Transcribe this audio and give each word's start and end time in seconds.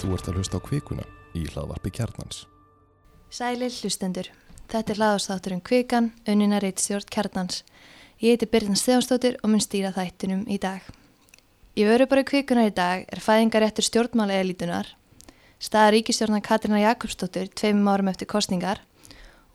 Þú 0.00 0.14
ert 0.16 0.28
að 0.30 0.36
hlusta 0.38 0.56
á 0.56 0.64
kvikuna 0.64 1.02
í 1.36 1.42
hlaðvarpi 1.44 1.90
kjarnans. 1.92 2.46
Sælir 3.28 3.74
hlustendur. 3.82 4.30
Þetta 4.72 4.94
er 4.94 4.98
hlaðastátturinn 5.00 5.60
Kvikan, 5.60 6.06
unnina 6.24 6.60
reitstjórn 6.62 7.04
Kjarnans. 7.12 7.64
Ég 8.22 8.32
heiti 8.32 8.48
Birðan 8.48 8.78
Stefansdóttir 8.80 9.36
og 9.42 9.52
mun 9.52 9.60
stýra 9.60 9.90
þættinum 9.92 10.46
í 10.48 10.56
dag. 10.62 10.80
Í 11.76 11.84
vöru 11.84 12.06
bara 12.08 12.24
kvikunar 12.24 12.70
í 12.70 12.72
dag 12.72 13.04
er 13.12 13.20
fæðingaréttur 13.20 13.84
stjórnmála 13.84 14.40
elitunar, 14.40 14.88
staða 15.60 15.92
ríkistjórnar 15.98 16.46
Katrína 16.48 16.80
Jakobsdóttir 16.80 17.52
tveimum 17.52 17.92
árum 17.92 18.08
eftir 18.08 18.30
kostningar 18.30 18.80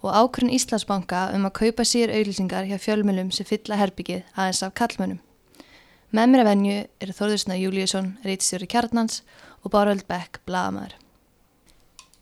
og 0.05 0.13
ákvörn 0.13 0.53
Íslandsbanka 0.53 1.31
um 1.34 1.49
að 1.49 1.57
kaupa 1.63 1.88
síður 1.89 2.20
auðlýsingar 2.20 2.70
hjá 2.70 2.77
fjölmjölum 2.77 3.34
sem 3.34 3.49
fylla 3.49 3.81
herbyggið 3.81 4.21
aðeins 4.38 4.62
af 4.62 4.77
kallmönum. 4.77 5.23
Með 6.13 6.30
mér 6.31 6.45
að 6.45 6.49
venju 6.52 6.75
eru 7.02 7.13
Þórðursna 7.17 7.57
Júliusson, 7.57 8.13
reitstjóri 8.23 8.70
Kjarnans 8.70 9.23
og 9.65 9.73
Báröld 9.73 10.05
Beck, 10.07 10.39
blagamæður. 10.45 10.93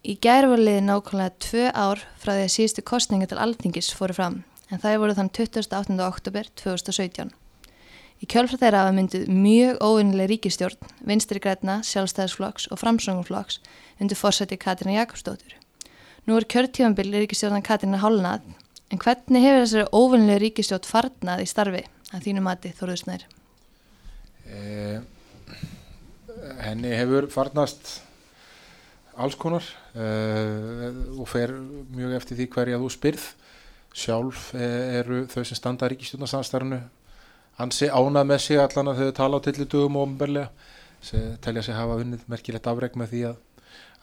Í 0.04 0.18
gæri 0.20 0.50
voru 0.52 0.64
liði 0.64 0.82
nákvæmlega 0.84 1.36
tvö 1.44 1.70
ár 1.72 2.02
frá 2.20 2.34
því 2.34 2.44
að 2.48 2.54
síðustu 2.56 2.84
kostninga 2.88 3.28
til 3.32 3.40
alþingis 3.40 3.92
fóru 3.96 4.16
fram, 4.16 4.42
en 4.72 4.82
það 4.84 5.00
voru 5.04 5.16
þann 5.20 5.32
28. 5.36 6.00
oktober 6.08 6.50
2017. 6.60 7.32
Í 8.24 8.28
kjölfra 8.32 8.60
þeirra 8.60 8.82
hafa 8.84 8.96
myndið 8.96 9.28
mjög 9.32 9.80
óvinnileg 9.84 10.30
ríkistjórn, 10.32 10.92
vinstri 11.04 11.42
græna, 11.44 11.82
sjálfstæðisflokks 11.88 12.70
og 12.72 12.80
framsöngumflokks 12.80 13.60
undir 14.00 14.20
fórsætti 14.20 14.60
Katrína 14.60 15.02
Jakobsdóttur. 15.02 15.58
Nú 16.28 16.38
er 16.40 16.48
kjörtífambil 16.48 17.12
ríkistjórnan 17.24 17.66
Katrína 17.68 18.00
hálnað, 18.00 18.46
en 18.92 19.04
hvernig 19.04 19.44
hefur 19.44 19.66
þessari 19.66 19.90
óvinnileg 19.92 20.44
ríkistjórn 20.46 20.88
farnað 20.88 21.44
í 21.44 21.50
starfi 21.52 21.84
að 22.14 22.30
þínu 22.30 22.46
mati 22.46 22.72
þóruðsnær? 22.78 23.28
Eh, 24.48 25.00
henni 26.66 26.92
hefur 26.96 27.30
farnast 27.32 27.94
alls 29.20 29.38
konar 29.38 29.66
eh, 29.94 30.90
og 31.20 31.28
fer 31.30 31.54
mjög 31.94 32.18
eftir 32.18 32.40
því 32.40 32.50
hverja 32.56 32.82
þú 32.82 32.92
spyrð. 32.94 33.30
Sjálf 33.94 34.52
eh, 34.58 35.00
eru 35.00 35.24
þau 35.30 35.44
sem 35.46 35.60
standa 35.60 35.90
ríkistjórnarsamstarfinu 35.92 36.82
ansi 37.62 37.90
ánað 37.90 38.30
með 38.32 38.40
sig 38.42 38.62
allan 38.62 38.90
að 38.90 39.04
þau 39.04 39.18
tala 39.20 39.38
á 39.38 39.46
tillitugum 39.46 40.00
og 40.00 40.08
umberlega 40.08 40.50
telja 41.44 41.64
sig 41.66 41.76
hafa 41.76 42.00
unnið 42.02 42.24
merkilegt 42.32 42.68
afreg 42.72 42.96
með 42.98 43.12
því 43.12 43.22
að, 43.28 43.38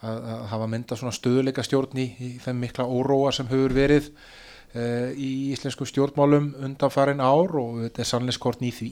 að, 0.05 0.17
að 0.35 0.45
hafa 0.53 0.69
mynda 0.69 0.97
svona 0.99 1.15
stöðuleika 1.17 1.65
stjórn 1.65 1.99
í, 1.99 2.07
í 2.21 2.31
þeim 2.43 2.61
mikla 2.61 2.85
óróa 2.85 3.31
sem 3.35 3.49
hefur 3.49 3.73
verið 3.75 4.11
uh, 4.11 5.09
í 5.17 5.31
íslensku 5.55 5.87
stjórnmálum 5.89 6.51
undan 6.61 6.93
farin 6.93 7.23
ár 7.23 7.57
og 7.57 7.81
þetta 7.87 8.03
er 8.03 8.11
sannleiskort 8.11 8.61
í 8.61 8.69
því 8.75 8.91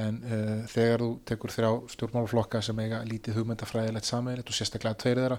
en 0.00 0.18
uh, 0.24 0.64
þegar 0.72 1.04
þú 1.04 1.10
tekur 1.28 1.52
þrjá 1.52 1.70
stjórnmálaflokka 1.94 2.62
sem 2.64 2.78
eiga 2.80 3.02
lítið 3.08 3.40
hugmyndafræðilegt 3.40 4.08
sammeilegt 4.08 4.48
og 4.48 4.56
sérstaklega 4.56 5.00
tveir 5.02 5.20
þeirra 5.20 5.38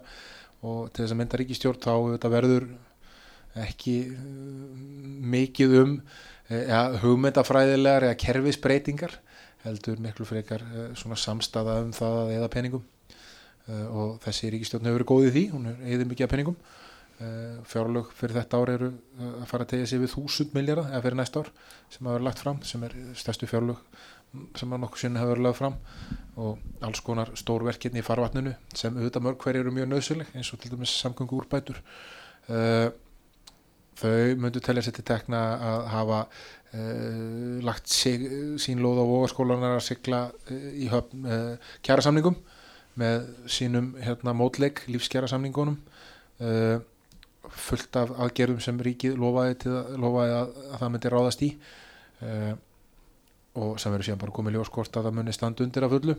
og 0.64 0.92
til 0.94 1.04
þess 1.04 1.16
að 1.16 1.20
mynda 1.20 1.40
ríkistjórn 1.42 1.82
þá 1.82 1.94
þetta 2.14 2.34
verður 2.34 2.68
ekki 3.64 3.96
uh, 4.14 4.22
mikið 5.34 5.78
um 5.82 5.98
ja, 6.50 6.86
hugmyndafræðilegar 7.02 8.10
eða 8.10 8.20
kerfisbreytingar 8.22 9.18
heldur 9.64 10.00
miklu 10.04 10.28
frekar 10.28 10.64
svona 11.00 11.18
samstaða 11.18 11.80
um 11.86 11.94
það 11.96 12.34
eða 12.36 12.50
peningum. 12.52 12.82
Og 13.96 14.18
þessi 14.26 14.50
ríkistjórn 14.52 14.90
hefur 14.90 14.98
verið 14.98 15.08
góðið 15.08 15.38
því, 15.38 15.44
hún 15.54 15.70
er 15.72 15.86
eða 15.96 16.08
mikið 16.10 16.26
af 16.26 16.34
peningum. 16.34 16.58
Fjárlög 17.72 18.10
fyrir 18.18 18.36
þetta 18.42 18.60
ár 18.60 18.72
eru 18.74 18.90
að 19.22 19.46
fara 19.48 19.64
að 19.64 19.72
tegja 19.72 19.88
sig 19.88 20.02
við 20.02 20.12
þúsund 20.18 20.58
miljardar 20.58 20.90
eða 20.92 21.04
fyrir 21.06 21.20
næsta 21.22 21.44
ár 21.44 21.52
sem 21.94 22.04
hafa 22.04 22.18
verið 22.18 22.28
lagt 22.28 22.44
fram 22.44 22.60
sem 22.68 22.84
er 22.84 22.98
stærstu 23.22 23.48
fjárlög 23.48 23.80
sem 24.58 24.74
að 24.74 24.82
nokkuð 24.82 25.04
sinni 25.04 25.22
hafa 25.22 25.34
verið 25.34 25.46
lögð 25.48 25.60
fram 25.60 25.76
og 26.42 26.86
alls 26.88 27.02
konar 27.06 27.30
stórverkirni 27.38 28.02
í 28.02 28.06
farvatninu 28.06 28.56
sem 28.74 28.96
auðvitað 28.98 29.26
mörg 29.28 29.44
hverju 29.44 29.62
eru 29.62 29.74
mjög 29.76 29.90
nöðsöleg 29.92 30.32
eins 30.34 30.50
og 30.56 30.62
til 30.62 30.72
dæmis 30.74 30.94
samgöngu 31.04 31.38
úrbætur 31.38 31.78
uh, 32.50 32.90
þau 34.00 34.34
myndu 34.42 34.64
telja 34.64 34.86
sér 34.88 34.98
til 34.98 35.06
tekna 35.06 35.44
að 35.70 35.86
hafa 35.94 36.24
uh, 36.26 37.62
lagt 37.68 37.94
sig, 37.94 38.26
sín 38.58 38.82
lóð 38.82 39.04
á 39.04 39.12
vogaskólanar 39.12 39.78
að 39.78 39.86
sigla 39.92 40.26
uh, 40.34 40.68
í 40.74 40.90
höfn 40.90 41.30
kjærasamningum 41.86 42.40
með 42.98 43.30
sínum 43.50 43.94
hérna, 44.02 44.36
mótleik 44.38 44.84
lífskjærasamningunum 44.86 45.80
fullt 47.54 47.98
af 47.98 48.12
aðgerðum 48.22 48.60
sem 48.62 48.78
ríkið 48.86 49.16
lofaði, 49.18 49.56
að, 49.72 49.96
lofaði 50.02 50.36
að, 50.38 50.52
að 50.68 50.78
það 50.82 50.92
myndi 50.94 51.12
ráðast 51.14 51.42
í 51.46 51.50
og 53.60 53.78
sem 53.82 53.94
verður 53.94 54.08
síðan 54.08 54.22
bara 54.24 54.36
komið 54.36 54.58
ljóskort 54.58 54.98
að 54.98 55.08
það 55.08 55.18
muni 55.20 55.36
standa 55.36 55.66
undir 55.66 55.86
af 55.86 55.94
fullu. 55.94 56.16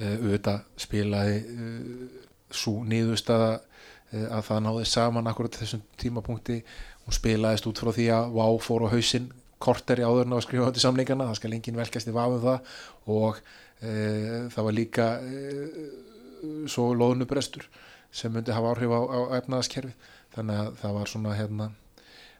Uh, 0.00 0.14
auðvitað 0.22 0.62
spilaði 0.80 1.36
uh, 1.42 2.16
svo 2.54 2.78
nýðustada 2.88 3.50
uh, 3.58 4.26
að 4.38 4.46
það 4.48 4.64
náði 4.66 4.86
saman 4.92 5.30
akkurat 5.30 5.58
þessum 5.60 5.82
tímapunkti. 6.00 6.62
Hún 7.04 7.18
spilaðist 7.18 7.68
út 7.70 7.82
frá 7.82 7.92
því 7.92 8.08
að 8.14 8.36
Vá 8.38 8.46
fór 8.62 8.86
á 8.86 8.94
hausinn 8.94 9.28
korteri 9.62 10.06
áður 10.06 10.26
en 10.26 10.36
að 10.38 10.46
skrifa 10.46 10.70
þetta 10.70 10.82
í 10.82 10.86
samlingana 10.86 11.28
það 11.28 11.38
skal 11.38 11.52
enginn 11.54 11.78
velkast 11.78 12.10
í 12.10 12.14
vafum 12.14 12.42
það. 12.42 12.72
Og 13.10 13.42
það 13.82 14.62
var 14.62 14.74
líka 14.74 15.06
svo 16.70 16.92
loðnubrestur 16.94 17.64
sem 18.14 18.30
myndi 18.30 18.54
hafa 18.54 18.74
áhrif 18.74 18.92
á, 18.94 19.00
á 19.10 19.20
efnaðaskerfi 19.40 19.92
þannig 20.34 20.60
að 20.60 20.76
það 20.82 20.96
var 20.98 21.10
svona 21.10 21.34
hérna 21.38 21.68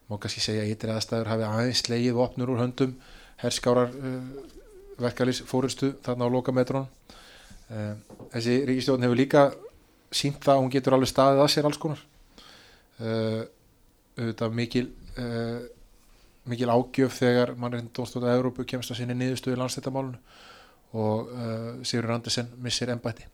má 0.08 0.19
kannski 0.20 0.42
segja 0.44 0.64
að 0.64 0.72
ytri 0.75 0.92
aðstæður 0.92 1.31
hafi 1.32 1.47
aðeins 1.48 1.82
slegið 1.86 2.20
opnur 2.25 2.52
úr 2.52 2.62
höndum 2.62 2.94
herskárar 3.42 3.92
uh, 3.92 4.22
verkalýs 5.03 5.42
fórustu 5.48 5.92
þarna 6.04 6.28
á 6.28 6.34
lokametrón 6.34 6.86
uh, 6.86 7.94
þessi 8.34 8.56
ríkistjórn 8.69 9.06
hefur 9.06 9.20
líka 9.20 9.44
sínt 10.12 10.41
það 10.44 10.54
að 10.54 10.62
hún 10.62 10.72
getur 10.75 10.97
alveg 10.97 11.12
staðið 11.12 11.42
að 11.44 11.52
sér 11.54 11.69
alls 11.69 11.81
konar. 11.81 12.02
Uh, 13.02 13.44
auðvitað 14.19 14.58
mikil 14.58 14.88
mikil 16.48 16.69
ágjöf 16.72 17.14
þegar 17.20 17.50
mannreitn 17.60 17.91
Dómstóta 17.94 18.32
Európu 18.32 18.64
kemst 18.69 18.92
að 18.92 19.02
sinni 19.02 19.16
niðurstöðu 19.16 19.56
í 19.56 19.60
landstættamálunu 19.60 20.20
og 20.97 21.28
Sigur 21.88 22.12
Andersen 22.12 22.48
missir 22.64 22.92
ennbætti 22.92 23.26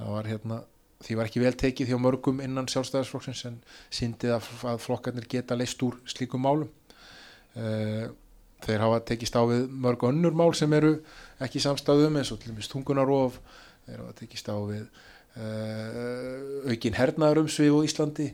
það 0.00 0.12
var 0.14 0.28
hérna 0.30 0.58
því 1.04 1.16
var 1.16 1.28
ekki 1.30 1.42
vel 1.42 1.54
tekið 1.56 1.92
hjá 1.92 1.98
mörgum 2.00 2.40
innan 2.44 2.68
sjálfstæðarsflokksins 2.70 3.44
en 3.48 3.58
síndið 3.92 4.34
að, 4.36 4.48
að 4.72 4.82
flokkarnir 4.84 5.28
geta 5.30 5.56
leist 5.56 5.80
úr 5.84 5.96
slíkum 6.08 6.44
málum. 6.44 6.68
Uh, 7.56 8.10
þeir 8.64 8.84
hafa 8.84 9.00
tekist 9.08 9.36
á 9.36 9.42
við 9.48 9.66
mörg 9.70 10.04
önnur 10.08 10.36
mál 10.36 10.52
sem 10.56 10.72
eru 10.76 10.96
ekki 11.42 11.62
samstæðum 11.62 12.18
eins 12.20 12.32
og 12.34 12.40
til 12.40 12.52
dæmis 12.52 12.70
tungunarof 12.70 13.38
þeir 13.86 14.02
hafa 14.02 14.16
tekist 14.20 14.50
á 14.52 14.56
við 14.68 14.84
uh, 15.40 16.70
aukin 16.70 16.96
hernaður 16.98 17.44
um 17.44 17.50
svið 17.50 17.76
og 17.78 17.88
Íslandi. 17.88 18.30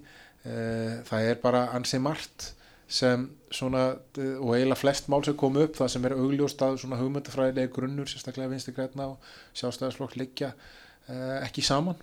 Uh, 0.46 1.02
það 1.08 1.30
er 1.30 1.40
bara 1.42 1.66
ansi 1.76 2.00
margt 2.02 2.52
sem 2.86 3.24
svona 3.50 3.96
og 4.14 4.52
eiginlega 4.54 4.78
flest 4.78 5.08
mál 5.10 5.24
sem 5.26 5.34
kom 5.38 5.56
upp 5.58 5.74
það 5.74 5.88
sem 5.90 6.04
er 6.06 6.14
augljóst 6.14 6.60
að 6.62 6.76
svona 6.84 7.00
hugmyndafræðilega 7.00 7.72
grunnur 7.74 8.06
sérstaklega 8.06 8.52
vinsti 8.52 8.74
græna 8.76 9.08
og 9.10 9.32
sjálfstæðarsflokk 9.58 10.14
liggja 10.20 10.52
uh, 10.54 11.42
ekki 11.42 11.66
saman. 11.66 11.98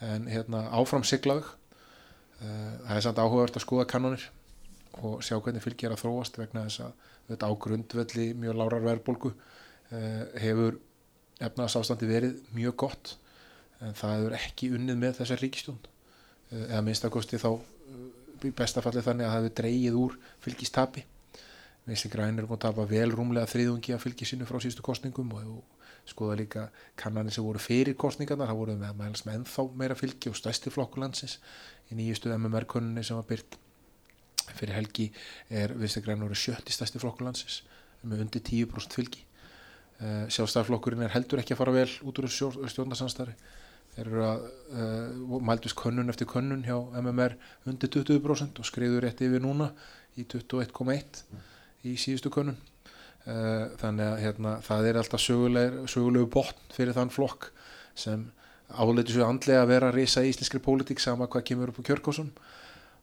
En 0.00 0.26
hérna 0.32 0.64
áfram 0.74 1.04
siglaug 1.04 1.56
það 2.40 2.94
er 2.96 3.02
samt 3.04 3.18
áhugavert 3.20 3.58
að 3.58 3.64
skoða 3.66 3.84
kannonir 3.84 4.22
og 4.98 5.22
sjá 5.24 5.36
hvernig 5.38 5.62
fylgir 5.64 5.94
að 5.94 6.02
þróast 6.02 6.38
vegna 6.40 6.66
þess 6.66 6.84
að 6.84 7.08
þetta 7.30 7.50
á 7.50 7.52
grundvelli 7.64 8.26
mjög 8.38 8.58
lárar 8.58 8.84
verðbólgu 8.84 9.32
eh, 9.94 10.24
hefur 10.42 10.80
efnaðsástandi 11.40 12.08
verið 12.10 12.40
mjög 12.56 12.76
gott 12.84 13.14
en 13.80 13.94
það 13.96 14.16
hefur 14.16 14.36
ekki 14.40 14.72
unnið 14.76 15.00
með 15.00 15.20
þessar 15.20 15.42
ríkistjón 15.44 15.78
eh, 15.80 16.66
eða 16.66 16.82
minnstakosti 16.88 17.40
þá 17.40 17.50
eh, 17.54 18.04
í 18.48 18.52
bestafalli 18.56 19.04
þannig 19.06 19.28
að 19.28 19.32
það 19.32 19.42
hefur 19.42 19.56
dreyið 19.62 19.98
úr 20.00 20.18
fylgistapi. 20.44 21.06
Vinstri 21.86 22.10
grænir 22.12 22.44
er 22.44 22.48
búin 22.48 22.58
að 22.58 22.66
tapa 22.66 22.84
vel 22.90 23.08
rúmlega 23.14 23.48
þriðungi 23.50 23.94
að 23.96 24.02
fylgi 24.04 24.28
sínu 24.28 24.48
frá 24.48 24.60
sístu 24.62 24.84
kostningum 24.84 25.32
og 25.38 25.80
skoða 26.08 26.36
líka 26.40 26.66
kannanir 26.98 27.34
sem 27.34 27.44
voru 27.44 27.60
fyrir 27.62 27.96
kostningarnar, 27.98 28.50
það 28.50 28.60
voru 28.60 28.76
með 28.80 28.94
meðals 28.98 29.24
með 29.26 29.40
ennþá 29.40 29.64
meira 29.80 29.96
fylgi 29.98 30.30
og 30.32 30.38
stæsti 30.38 30.72
flokkulandsins 30.72 31.38
í 31.90 31.98
nýjustu 31.98 32.32
MMR-konunni 32.34 33.04
sem 33.06 33.18
var 33.18 33.28
byrt 33.28 33.58
fyrir 34.58 34.76
helgi 34.78 35.10
er 35.50 35.74
Vinstagræn 35.78 36.22
sjötti 36.34 36.72
stærsti 36.74 37.00
flokkur 37.02 37.26
landsins 37.28 37.62
með 38.02 38.24
undir 38.24 38.42
10% 38.44 38.96
fylgi. 38.96 39.24
Uh, 40.00 40.24
sjálfstæðarflokkurinn 40.32 41.04
er 41.04 41.12
heldur 41.12 41.42
ekki 41.42 41.52
að 41.52 41.60
fara 41.60 41.74
vel 41.74 41.90
út 42.08 42.18
úr 42.22 42.28
stjórnarsamstari 42.32 43.34
þeir 43.92 44.06
eru 44.06 44.22
að 44.24 44.46
uh, 44.72 45.34
mældust 45.44 45.76
könnun 45.76 46.08
eftir 46.08 46.28
könnun 46.30 46.62
hjá 46.64 46.78
MMR 47.02 47.36
undir 47.68 47.90
20% 47.92 48.62
og 48.62 48.68
skriður 48.68 49.04
rétt 49.04 49.20
yfir 49.26 49.44
núna 49.44 49.68
í 50.16 50.24
21,1 50.24 51.20
í 51.84 51.96
síðustu 52.00 52.32
könnun. 52.32 52.56
Uh, 53.26 53.68
þannig 53.82 54.06
að 54.06 54.22
hérna, 54.24 54.56
það 54.64 54.88
er 54.88 55.00
alltaf 55.02 55.20
sögulegu 55.20 56.28
botn 56.32 56.72
fyrir 56.72 56.96
þann 56.96 57.12
flokk 57.12 57.50
sem 57.92 58.24
áleiti 58.70 59.12
svo 59.12 59.26
andlega 59.28 59.66
að 59.66 59.72
vera 59.74 59.90
að 59.90 59.98
reysa 59.98 60.24
í 60.24 60.30
íslenskri 60.32 60.62
pólitík 60.64 61.02
sama 61.02 61.28
hvað 61.28 61.48
kemur 61.50 61.74
upp 61.74 61.82
á 61.84 61.88
kjörgósun 61.90 62.30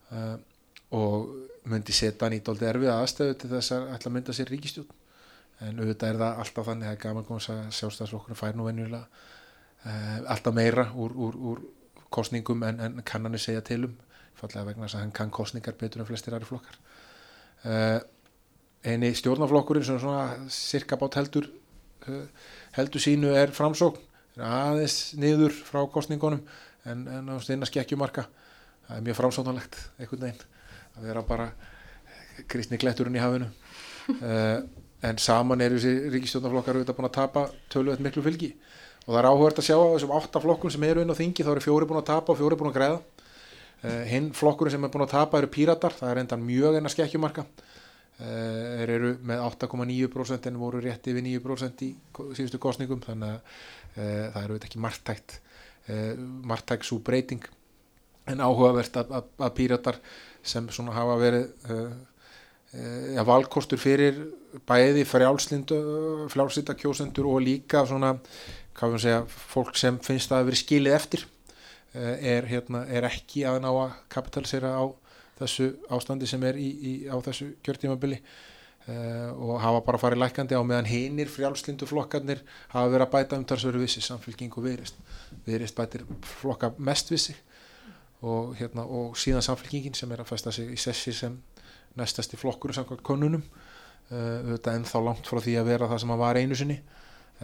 og 0.07 0.56
og 0.95 1.33
myndi 1.67 1.95
setja 1.95 2.25
hann 2.25 2.37
í 2.37 2.43
doldið 2.43 2.69
erfið 2.71 2.93
aðstöðu 2.93 3.37
til 3.41 3.51
þess 3.51 3.75
að 3.75 3.89
ætla 3.95 4.11
að 4.11 4.15
mynda 4.15 4.35
sér 4.35 4.51
ríkistjón 4.53 4.87
en 5.65 5.81
auðvitað 5.81 6.09
er 6.11 6.19
það 6.21 6.41
alltaf 6.43 6.67
þannig 6.69 6.91
að 6.91 6.99
gaman 7.01 7.27
góðs 7.27 7.49
að 7.51 7.61
sjálfstæðsflokkurinn 7.79 8.39
fær 8.39 8.57
nú 8.57 8.67
venjulega 8.67 9.07
uh, 9.83 10.19
alltaf 10.33 10.55
meira 10.55 10.85
úr, 10.93 11.15
úr, 11.17 11.39
úr 11.51 11.63
kostningum 12.13 12.63
en, 12.67 12.79
en 12.83 13.01
kannanir 13.05 13.41
segja 13.41 13.63
til 13.65 13.83
um 13.89 13.95
fallega 14.37 14.67
vegna 14.67 14.85
þess 14.85 14.99
að 14.99 15.03
hann 15.03 15.15
kann 15.17 15.33
kostningar 15.33 15.77
betur 15.79 16.03
en 16.03 16.07
flestir 16.07 16.35
aðri 16.37 16.45
flokkar. 16.51 16.77
Uh, 17.65 17.97
eini 18.85 19.09
stjórnaflokkurinn 19.17 19.85
sem 19.85 19.97
svona 19.99 20.49
cirka 20.53 20.99
bát 21.01 21.17
heldur 21.17 21.49
uh, 22.07 22.27
heldur 22.77 23.01
sínu 23.01 23.33
er 23.35 23.53
framsókn 23.55 24.03
aðeins 24.37 25.15
niður 25.17 25.55
frá 25.65 25.81
kostningunum 25.89 26.43
en, 26.85 27.07
en 27.09 27.33
á 27.33 27.35
steina 27.41 27.65
skekkjumarka 27.65 28.27
það 28.85 28.99
er 28.99 29.07
mjög 29.07 29.17
framsóknarlegt 29.17 29.79
einhvern 29.97 30.27
veginn 30.27 30.45
að 30.97 31.09
vera 31.11 31.23
bara 31.25 31.47
kristni 32.49 32.79
kletturinn 32.81 33.17
í 33.17 33.23
hafinu. 33.23 33.49
Uh, 34.17 34.59
en 35.07 35.19
saman 35.21 35.61
er 35.61 35.75
þessi 35.75 36.09
ríkistjórnaflokkar 36.13 36.79
auðvitað 36.79 36.97
búin 36.97 37.09
að 37.09 37.17
tapa 37.19 37.45
tölvöld 37.73 38.01
miklu 38.03 38.23
fylgi. 38.25 38.51
Og 39.05 39.13
það 39.13 39.19
er 39.21 39.29
áhugert 39.29 39.61
að 39.61 39.67
sjá 39.69 39.77
að 39.77 39.94
þessum 39.94 40.13
átta 40.17 40.41
flokkum 40.44 40.73
sem 40.73 40.83
eru 40.83 41.03
inn 41.03 41.13
á 41.13 41.15
þingi 41.15 41.45
þá 41.45 41.51
eru 41.53 41.63
fjóri 41.63 41.88
búin 41.88 42.01
að 42.01 42.09
tapa 42.09 42.33
og 42.33 42.39
fjóri 42.41 42.57
búin 42.59 42.71
að 42.73 42.79
greiða 42.79 42.97
uh, 42.99 44.03
hinn 44.09 44.31
flokkurinn 44.35 44.75
sem 44.75 44.88
er 44.88 44.94
búin 44.94 45.05
að 45.05 45.13
tapa 45.13 45.39
eru 45.39 45.51
píratar, 45.53 45.95
það 45.95 46.11
er 46.11 46.21
endan 46.23 46.44
mjög 46.44 46.79
enna 46.79 46.91
skekkjumarka. 46.91 47.45
Uh, 48.17 48.81
þeir 48.81 48.94
eru 48.97 49.11
með 49.29 49.44
8,9% 49.45 50.49
en 50.49 50.59
voru 50.59 50.81
rétt 50.83 51.07
yfir 51.07 51.23
9% 51.23 51.85
í 51.85 51.91
síðustu 52.17 52.59
kostningum 52.61 53.03
þannig 53.05 53.35
að 53.35 53.38
uh, 53.38 54.25
það 54.33 54.41
eru 54.44 54.61
ekki 54.61 54.83
margtækt 54.85 55.41
margtækt 55.88 56.83
svo 56.83 56.97
breyting. 56.99 57.45
En 58.27 58.41
áhugavert 58.44 58.97
að, 58.99 59.13
að, 59.15 59.27
að 59.39 59.53
píratar 59.55 59.99
sem 60.47 60.69
svona 60.73 60.95
hafa 60.95 61.17
verið 61.19 61.47
ja, 63.15 63.23
valkostur 63.27 63.79
fyrir 63.79 64.19
bæði 64.67 65.05
frjálslinda 65.07 66.75
kjósendur 66.79 67.29
og 67.31 67.41
líka 67.45 67.83
svona 67.88 68.15
hvað 68.77 68.94
við 68.94 69.03
segja, 69.05 69.21
fólk 69.27 69.77
sem 69.79 69.97
finnst 70.03 70.33
að 70.35 70.49
vera 70.49 70.59
skilið 70.59 70.97
eftir 70.97 71.25
er, 71.94 72.45
hérna, 72.45 72.83
er 72.85 73.07
ekki 73.07 73.45
að 73.47 73.61
ná 73.63 73.69
að 73.71 73.95
kapitalisera 74.13 74.75
á 74.77 74.85
þessu 75.38 75.71
ástandi 75.94 76.27
sem 76.29 76.44
er 76.47 76.57
í, 76.59 76.67
í, 76.67 76.94
á 77.09 77.17
þessu 77.25 77.51
kjörtímabili 77.65 78.17
uh, 78.19 79.31
og 79.33 79.57
hafa 79.61 79.83
bara 79.85 80.01
farið 80.01 80.23
lækandi 80.23 80.57
á 80.57 80.61
meðan 80.65 80.89
hinnir 80.89 81.31
frjálslindu 81.31 81.88
flokkarnir 81.89 82.44
hafa 82.73 82.91
verið 82.94 83.05
að 83.05 83.13
bæta 83.13 83.39
umtalsveru 83.41 83.81
vissi 83.83 84.03
samfélking 84.03 84.53
og 84.57 84.65
viðrist 84.65 85.01
viðrist 85.45 85.77
bætir 85.77 86.05
flokka 86.39 86.73
mest 86.77 87.13
vissi 87.13 87.38
og, 88.25 88.55
hérna, 88.57 88.83
og 88.83 89.17
síðan 89.19 89.45
samfélkingin 89.45 89.97
sem 89.97 90.11
er 90.11 90.23
að 90.23 90.31
fæsta 90.31 90.53
sig 90.53 90.71
í 90.73 90.79
sessi 90.81 91.13
sem 91.13 91.37
næstasti 91.97 92.37
flokkur 92.37 92.73
samkvæmt 92.73 93.03
konunum 93.05 93.43
uh, 94.11 94.55
en 94.73 94.87
þá 94.87 94.97
langt 95.05 95.29
frá 95.29 95.41
því 95.43 95.57
að 95.59 95.69
vera 95.71 95.89
það 95.91 96.03
sem 96.03 96.13
að 96.15 96.23
var 96.23 96.39
einu 96.41 96.57
sinni 96.57 96.77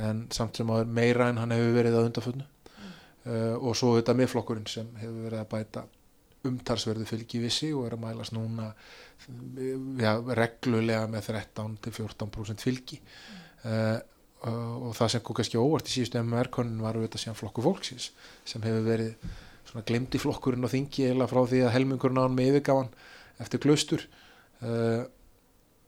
en 0.01 0.23
samt 0.33 0.57
sem 0.57 0.69
að 0.73 0.89
meira 0.89 1.29
en 1.29 1.41
hann 1.41 1.53
hefur 1.53 1.75
verið 1.77 1.97
að 1.97 2.07
undarfönnu 2.09 2.45
mm. 2.45 2.93
uh, 3.25 3.55
og 3.59 3.77
svo 3.77 3.93
þetta 3.99 4.17
miðflokkurinn 4.17 4.69
sem 4.69 4.89
hefur 5.01 5.27
verið 5.27 5.43
að 5.43 5.51
bæta 5.53 5.85
umtalsverðu 6.43 7.05
fylgivissi 7.07 7.69
og 7.73 7.87
er 7.87 7.95
að 7.95 8.03
mælast 8.03 8.33
núna 8.35 8.71
ja, 10.01 10.17
reglulega 10.35 11.05
með 11.11 11.29
13-14% 11.29 12.65
fylgi 12.65 12.99
uh, 13.69 14.01
og 14.43 14.91
það 14.97 15.13
sem 15.13 15.23
kom 15.23 15.37
kannski 15.37 15.61
óvart 15.61 15.87
í 15.87 15.93
síðustu 15.93 16.19
MR-konin 16.19 16.81
var 16.83 16.97
auðvitað 16.97 17.21
síðan 17.23 17.37
flokku 17.39 17.63
fólksins 17.63 18.09
sem 18.49 18.63
hefur 18.65 18.83
verið 18.89 19.29
svona 19.69 19.85
glemdi 19.87 20.21
flokkurinn 20.21 20.67
og 20.67 20.73
þingi 20.73 21.09
eða 21.11 21.29
frá 21.31 21.41
því 21.49 21.63
að 21.65 21.73
helmingurinn 21.77 22.21
á 22.21 22.25
hann 22.25 22.37
með 22.37 22.51
yfirgáðan 22.51 22.93
eftir 23.43 23.63
klaustur. 23.63 24.07
Uh, 24.63 25.03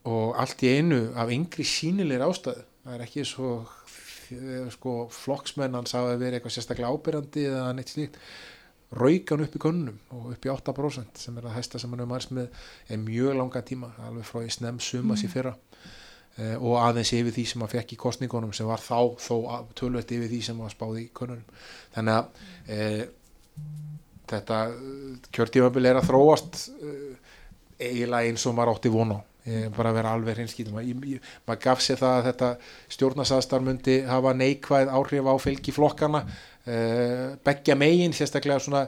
og 0.06 0.36
allt 0.38 0.62
í 0.66 0.74
einu 0.78 1.00
af 1.18 1.32
yngri 1.34 1.66
sínilegir 1.66 2.26
ástæðu 2.26 2.66
það 2.86 2.98
er 2.98 3.06
ekki 3.08 3.24
svo 3.26 3.54
sko, 4.74 4.94
flokksmennan 5.14 5.88
sá 5.90 6.00
að 6.04 6.20
vera 6.22 6.38
eitthvað 6.38 6.56
sérstaklega 6.56 6.92
ábyrjandi 6.94 7.48
eða 7.50 7.72
neitt 7.78 7.94
slíkt 7.94 8.20
raukan 8.96 9.44
upp 9.46 9.58
í 9.58 9.62
konunum 9.62 9.98
og 10.14 10.32
upp 10.36 10.46
í 10.46 10.52
8% 10.54 11.22
sem 11.22 11.38
er 11.40 11.48
að 11.50 11.58
hæsta 11.58 11.82
sem 11.82 11.92
hann 11.92 12.04
er 12.06 12.10
margs 12.10 12.30
með 12.34 12.54
er 12.92 13.02
mjög 13.02 13.38
langa 13.40 13.62
tíma, 13.66 13.92
alveg 14.06 14.28
frá 14.28 14.44
í 14.46 14.52
snem 14.54 14.80
sumas 14.80 15.24
mm. 15.24 15.26
í 15.26 15.32
fyrra. 15.32 15.56
Eh, 16.36 16.56
og 16.60 16.78
aðeins 16.82 17.14
yfir 17.16 17.34
því 17.34 17.46
sem 17.50 17.64
hann 17.64 17.72
fekk 17.72 17.96
í 17.96 18.00
kostningunum 18.00 18.54
sem 18.56 18.68
var 18.70 18.84
þá 18.84 19.16
þó 19.24 19.36
tölvöld 19.78 20.10
yfir 20.18 20.32
því 20.32 20.42
sem 20.50 20.62
hann 20.62 20.74
spáði 20.74 21.06
í 21.06 21.12
konunum 21.16 21.46
þannig 21.96 22.20
að 22.20 22.42
eh, 22.76 23.04
þetta 24.30 24.60
kjörtífambil 25.36 25.92
er 25.92 26.02
að 26.02 26.10
þróast 26.10 26.66
eh, 26.80 27.16
eiginlega 27.80 28.32
eins 28.32 28.46
og 28.48 28.58
maður 28.58 28.76
átti 28.76 28.94
vonu 28.94 29.22
bara 29.76 29.92
að 29.92 29.98
vera 30.00 30.12
alveg 30.16 30.40
hinskýtum 30.42 30.78
maður 30.80 31.60
gaf 31.62 31.82
sér 31.84 32.00
það 32.00 32.16
að 32.16 32.28
þetta 32.32 32.48
stjórnarsaðstar 32.96 33.62
myndi 33.62 33.98
hafa 34.08 34.32
neikvæð 34.34 34.90
áhrif 34.98 35.30
á 35.30 35.36
fylgi 35.38 35.74
flokkana 35.76 36.24
uh, 36.26 37.36
begja 37.46 37.76
megin 37.78 38.16
sérstaklega 38.16 38.64
svona, 38.64 38.86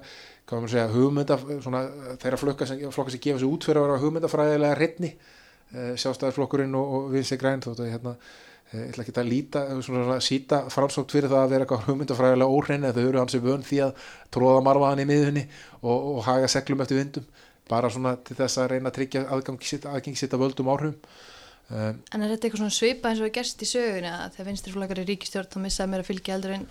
segja, 0.65 0.87
hugmynda, 0.89 1.37
svona 1.61 1.83
þeirra 2.23 2.41
flokka 2.41 2.69
sem, 2.69 2.81
sem 2.81 3.21
gefa 3.21 3.37
sér 3.37 3.51
út 3.51 3.67
fyrir 3.67 3.81
að 3.83 3.87
vera 3.87 4.01
hugmyndafræðilega 4.01 4.79
redni 4.81 5.13
uh, 5.13 5.93
sjálfstæðarflokkurinn 5.93 6.73
og, 6.79 6.93
og 6.97 7.09
vinsi 7.13 7.37
græn 7.37 7.61
þóttu 7.61 7.91
hérna 7.91 8.15
eh, 8.15 8.33
ég 8.73 8.89
ætla 8.91 9.03
ekki 9.05 9.15
að 9.15 9.29
líta, 9.31 9.63
svona 9.85 10.17
síta 10.23 10.61
framsókt 10.73 11.13
fyrir 11.15 11.31
það 11.31 11.43
að 11.45 11.53
vera 11.53 11.65
eitthvað 11.65 11.85
hugmyndafræðilega 11.87 12.55
óhrein 12.57 12.87
eða 12.87 12.97
þau 12.97 13.09
eru 13.09 13.21
hansi 13.21 13.39
vön 13.43 13.63
því 13.63 13.79
að 13.85 14.09
tróða 14.35 14.63
marfaðan 14.65 15.03
í 15.03 15.07
miðunni 15.07 15.43
og, 15.81 15.95
og 15.95 16.19
haga 16.27 16.49
seglum 16.51 16.83
eftir 16.83 16.99
vindum 16.99 17.27
bara 17.67 17.91
svona 17.91 18.15
til 18.27 18.35
þess 18.37 18.61
að 18.61 18.69
reyna 18.73 18.91
að 18.91 18.97
tryggja 18.99 19.23
aðgengi 19.31 20.19
sitt 20.19 20.35
að 20.35 20.43
völdum 20.43 20.69
áhrifum. 20.71 20.99
Um, 21.67 21.97
En 22.15 22.23
er 22.23 22.31
þetta 22.31 22.47
eitthvað 22.47 22.61
svona 22.61 22.75
svipa 22.77 23.09
eins 23.11 23.19
og 23.19 23.27
er 23.27 23.33
gerst 23.35 23.63
í 23.63 23.67
sögun 23.67 24.07
eða 24.07 24.29
þegar 24.35 24.49
vinstirflokkar 24.51 25.01
er 25.01 25.09
ríkistjórn 25.11 25.49
þá 25.51 25.57
missaði 25.65 25.91
mér 25.91 26.03
að 26.03 26.09
fylgja 26.11 26.37
eldur 26.37 26.53
en 26.55 26.67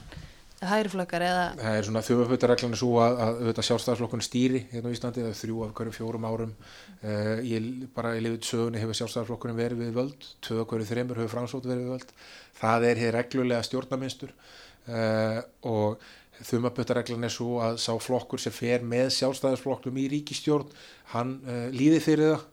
hægriflokkar 0.65 1.23
eða? 1.27 1.45
Það 1.61 1.79
er 1.79 1.87
svona 1.87 2.03
þjóðuppvöldarreglan 2.07 2.75
er 2.75 2.81
svo 2.81 2.93
að, 3.05 3.19
að, 3.21 3.41
að 3.51 3.67
sjálfstæðarflokkun 3.69 4.25
stýri 4.25 4.63
hérna 4.71 4.93
í 4.93 4.97
Íslandi 4.97 5.23
eða 5.23 5.37
þrjú 5.37 5.59
af 5.67 5.75
hverjum 5.77 5.97
fjórum 5.97 6.27
árum. 6.29 6.55
Uh, 7.03 7.43
ég, 7.45 7.69
bara 7.97 8.15
í 8.17 8.23
lifið 8.25 8.49
sögunni 8.49 8.81
hefur 8.81 8.99
sjálfstæðarflokkunum 9.01 9.61
verið 9.61 9.83
við 9.85 9.93
völd 9.99 10.29
tvö 10.47 10.63
af 10.63 10.71
hverju 10.73 10.89
þreymur 10.89 11.21
hefur 11.21 11.35
framsótt 11.35 11.69
verið 11.69 11.85
við 11.85 11.93
völd. 11.93 12.17
Það 12.57 12.89
er 12.91 13.03
hér 13.03 13.17
reglulega 13.19 13.69
stjórnaminstur 13.69 14.33
uh, 14.33 15.39
og 15.69 16.09
þumaböttareglan 16.47 17.29
er 17.29 17.37
svo 17.37 17.61
að 17.65 17.81
sá 17.85 17.93
flokkur 18.01 18.41
sem 18.41 18.53
fer 18.57 18.85
með 18.85 19.13
sjálfstæðisflokklum 19.21 20.01
í 20.01 20.09
ríkistjórn 20.17 20.73
hann 21.13 21.39
uh, 21.45 21.67
líði 21.75 22.03
fyrir 22.05 22.37
það 22.37 22.53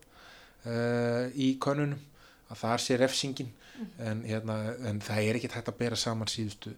í 1.43 1.49
konunum 1.59 1.99
að 2.47 2.59
það 2.61 2.77
sé 2.79 2.95
refsingin. 2.95 3.49
Mm. 3.73 3.87
en, 4.05 4.19
hérna, 4.29 4.55
en 4.85 4.99
það 5.01 5.25
er 5.27 5.37
ekki 5.39 5.49
hægt 5.51 5.69
að 5.71 5.79
bera 5.79 5.97
saman 5.97 6.29
síðustu 6.29 6.71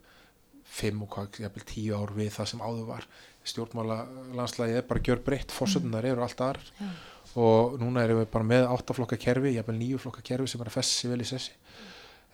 fimm 0.76 1.02
og 1.06 1.10
hvað, 1.14 1.40
jæfnvel 1.44 1.66
tíu 1.68 1.98
ár 1.98 2.12
við 2.16 2.30
það 2.36 2.50
sem 2.52 2.62
áður 2.62 2.86
var. 2.90 3.08
Stjórnmála 3.46 3.98
landslægi 4.36 4.78
er 4.78 4.88
bara 4.88 5.04
gjör 5.06 5.22
breytt, 5.26 5.54
fórsöndunar 5.54 6.04
mm. 6.04 6.12
eru 6.12 6.24
allt 6.26 6.42
aðrar. 6.42 6.72
Ja. 6.80 6.94
og 7.36 7.74
núna 7.76 8.00
erum 8.06 8.22
við 8.22 8.30
bara 8.32 8.48
með 8.48 8.66
áttaflokka 8.72 9.18
kerfi, 9.20 9.50
jæfnvel 9.52 9.76
nýju 9.76 9.98
flokka 10.00 10.22
kerfi 10.24 10.48
sem 10.48 10.62
er 10.62 10.70
að 10.70 10.76
fessi 10.78 11.10
vel 11.10 11.20
í 11.20 11.28
sessi. 11.28 11.52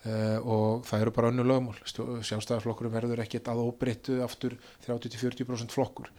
Uh, 0.03 0.37
og 0.43 0.83
það 0.87 1.03
eru 1.03 1.13
bara 1.15 1.29
önnu 1.31 1.43
lögmál. 1.47 1.75
Sjálfstæðarflokkur 1.87 2.89
verður 2.91 3.21
ekkert 3.23 3.47
að 3.51 3.61
óbreyttu 3.63 4.17
aftur 4.23 4.55
30-40% 4.83 5.71
flokkur. 5.75 6.09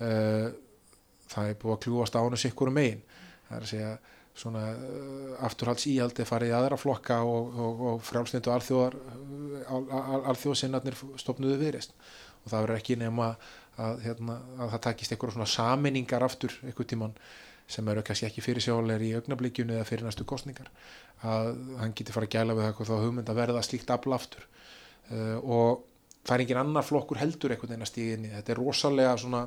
Uh, 0.00 0.48
það 1.32 1.52
er 1.52 1.60
búið 1.60 1.76
að 1.76 1.82
kljúast 1.86 2.16
á 2.16 2.20
hann 2.20 2.36
og 2.36 2.42
sikkur 2.42 2.72
um 2.72 2.76
megin. 2.76 3.00
Það 3.48 3.56
er 3.56 3.66
að 3.66 3.70
segja 3.72 3.92
svona 4.38 4.64
uh, 4.72 5.46
afturhalds 5.46 5.86
íhaldi 5.90 6.26
farið 6.28 6.52
í 6.52 6.56
aðra 6.56 6.78
flokka 6.80 7.20
og, 7.28 7.52
og, 7.52 7.82
og 7.90 8.04
frjálslindu 8.06 8.52
alþjóðar 8.54 8.96
alþjóðsinnarnir 10.32 10.96
stopnuðu 11.20 11.58
viðreist 11.60 11.92
og 12.42 12.50
það 12.50 12.64
verður 12.64 12.80
ekki 12.80 12.98
nema 12.98 13.28
að, 13.80 14.02
hérna, 14.06 14.38
að 14.58 14.74
það 14.74 14.84
takist 14.88 15.14
einhverjum 15.14 15.38
svona 15.38 15.52
saminningar 15.52 16.24
aftur 16.26 16.56
einhver 16.64 16.88
tíman 16.88 17.14
sem 17.72 17.86
eru 17.88 18.02
kannski 18.04 18.26
ekki 18.26 18.44
fyrir 18.44 18.64
sjóleir 18.64 19.04
í 19.04 19.12
augnablíkjunu 19.20 19.76
eða 19.76 19.86
fyrir 19.88 20.08
næstu 20.08 20.26
kostningar 20.28 20.68
að 21.22 21.52
hann 21.78 21.94
getur 21.96 22.16
fara 22.16 22.28
að 22.28 22.34
gæla 22.34 22.56
við 22.58 22.68
það 22.68 22.90
þá 22.90 23.04
hugmynd 23.04 23.30
að 23.30 23.38
verða 23.38 23.62
slíkt 23.64 23.92
aflaftur 23.94 24.44
uh, 25.12 25.38
og 25.40 25.84
það 26.22 26.34
er 26.36 26.44
engin 26.44 26.62
annar 26.62 26.86
flokkur 26.86 27.20
heldur 27.20 27.54
einhvern 27.54 27.72
veginn 27.72 27.86
að 27.86 27.90
stíða 27.90 28.16
inn 28.16 28.26
í. 28.28 28.32
Þetta 28.36 28.54
er 28.54 28.60
rosalega 28.60 29.14
svona 29.18 29.42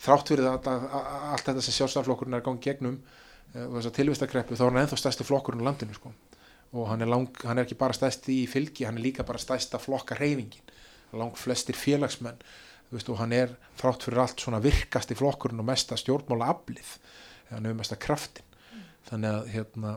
þrátt 0.00 0.32
fyrir 0.32 0.48
að, 0.50 0.68
að, 0.72 0.86
að 0.98 1.26
allt 1.34 1.48
þetta 1.48 1.64
sem 1.64 1.76
sjálfstæðarflokkurinn 1.76 2.38
er 2.38 2.44
gangið 2.44 2.66
gegnum 2.66 2.98
að 3.54 3.92
tilvistakreppu 3.96 4.56
þá 4.58 4.64
er 4.64 4.70
hann 4.70 4.82
ennþá 4.84 4.98
stærsti 5.00 5.26
flokkurinn 5.26 5.64
á 5.64 5.68
landinu 5.70 5.94
sko. 5.96 6.12
og 6.72 6.88
hann 6.88 7.02
er, 7.02 7.10
lang, 7.10 7.28
hann 7.42 7.58
er 7.58 7.66
ekki 7.66 7.78
bara 7.78 7.96
stærsti 7.96 8.44
í 8.44 8.46
fylgi 8.46 8.86
hann 8.86 8.98
er 8.98 9.08
líka 9.08 9.26
bara 9.26 9.38
stærsta 9.42 9.78
flokka 9.82 10.14
reyfingin 10.18 10.70
lang 11.12 11.34
flestir 11.34 11.74
félagsmenn 11.74 12.38
veist, 12.90 13.08
og 13.10 13.18
hann 13.18 13.32
er 13.34 13.56
þrátt 13.78 14.06
fyrir 14.06 14.22
allt 14.22 14.42
svona 14.42 14.60
virkasti 14.62 15.16
flokkurinn 15.18 15.62
og 15.62 15.66
mesta 15.66 15.98
stjórnmála 15.98 16.52
aflið 16.54 16.94
hann 17.50 17.66
hefur 17.66 17.80
mesta 17.80 17.98
kraftin 17.98 18.46
mm. 18.46 18.86
þannig 19.10 19.34
að 19.34 19.50
hérna, 19.54 19.96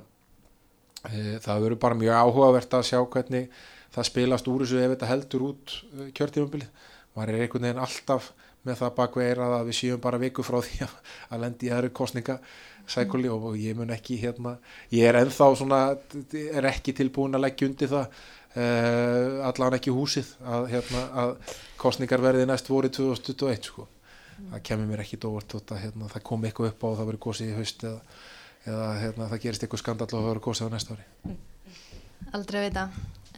e, 1.09 1.21
það 1.43 1.65
verður 1.67 1.81
bara 1.85 1.99
mjög 2.01 2.21
áhugavert 2.23 2.77
að 2.77 2.87
sjá 2.89 2.99
hvernig 3.03 3.49
það 3.93 4.09
spilast 4.09 4.49
úr 4.49 4.65
þessu 4.65 4.81
ef 4.81 4.95
þetta 4.95 5.11
heldur 5.11 5.47
út 5.51 5.75
kjörtífumbilið 6.17 6.89
maður 7.13 7.35
er 7.35 7.45
einhvern 7.45 7.67
veginn 7.67 7.83
alltaf 7.85 8.31
með 8.63 8.79
það 8.79 8.93
bakveira 8.97 9.49
að 9.59 9.67
við 9.69 9.77
séum 9.77 10.01
bara 10.01 10.21
viku 10.21 10.45
frá 10.45 10.61
því 10.63 10.85
að 10.87 11.41
lendi 11.43 11.69
í 11.69 11.73
aðra 11.75 11.91
kostningasækuli 11.93 12.72
mm. 12.83 13.31
og 13.33 13.57
ég 13.57 13.77
mun 13.77 13.93
ekki 13.93 14.17
hérna, 14.21 14.57
ég 14.91 15.07
er 15.07 15.19
enþá 15.23 15.49
svona, 15.55 15.81
er 16.33 16.69
ekki 16.69 16.93
tilbúin 16.97 17.35
að 17.35 17.45
leggja 17.47 17.69
undir 17.69 17.91
það 17.91 18.05
uh, 18.57 19.47
allan 19.49 19.77
ekki 19.79 19.93
húsið 19.95 20.33
að, 20.43 20.69
hérna, 20.73 21.03
að 21.23 21.57
kostningar 21.79 22.23
verði 22.23 22.45
næst 22.49 22.69
voru 22.69 22.91
2021 22.91 23.71
sko. 23.71 23.87
það 24.51 24.61
kemur 24.69 24.89
mér 24.89 25.03
ekki 25.05 25.21
dóvart 25.21 25.57
að 25.61 25.81
hérna, 25.85 26.11
það 26.11 26.27
kom 26.29 26.45
eitthvað 26.45 26.73
upp 26.73 26.83
á 26.83 26.87
og 26.91 26.95
það 26.99 27.09
verið 27.11 27.25
gósið 27.27 27.49
í 27.49 27.57
haust 27.57 27.83
eða, 27.87 28.21
eða 28.65 28.93
hérna, 28.99 29.31
það 29.31 29.43
gerist 29.47 29.65
eitthvað 29.65 29.83
skandall 29.83 30.11
og 30.11 30.19
það 30.19 30.31
verið 30.31 30.47
gósið 30.49 30.67
á 30.67 30.73
næsta 30.73 30.97
ári 30.97 31.41
Aldrei 32.33 32.63
að 32.63 32.65
vita. 32.69 32.83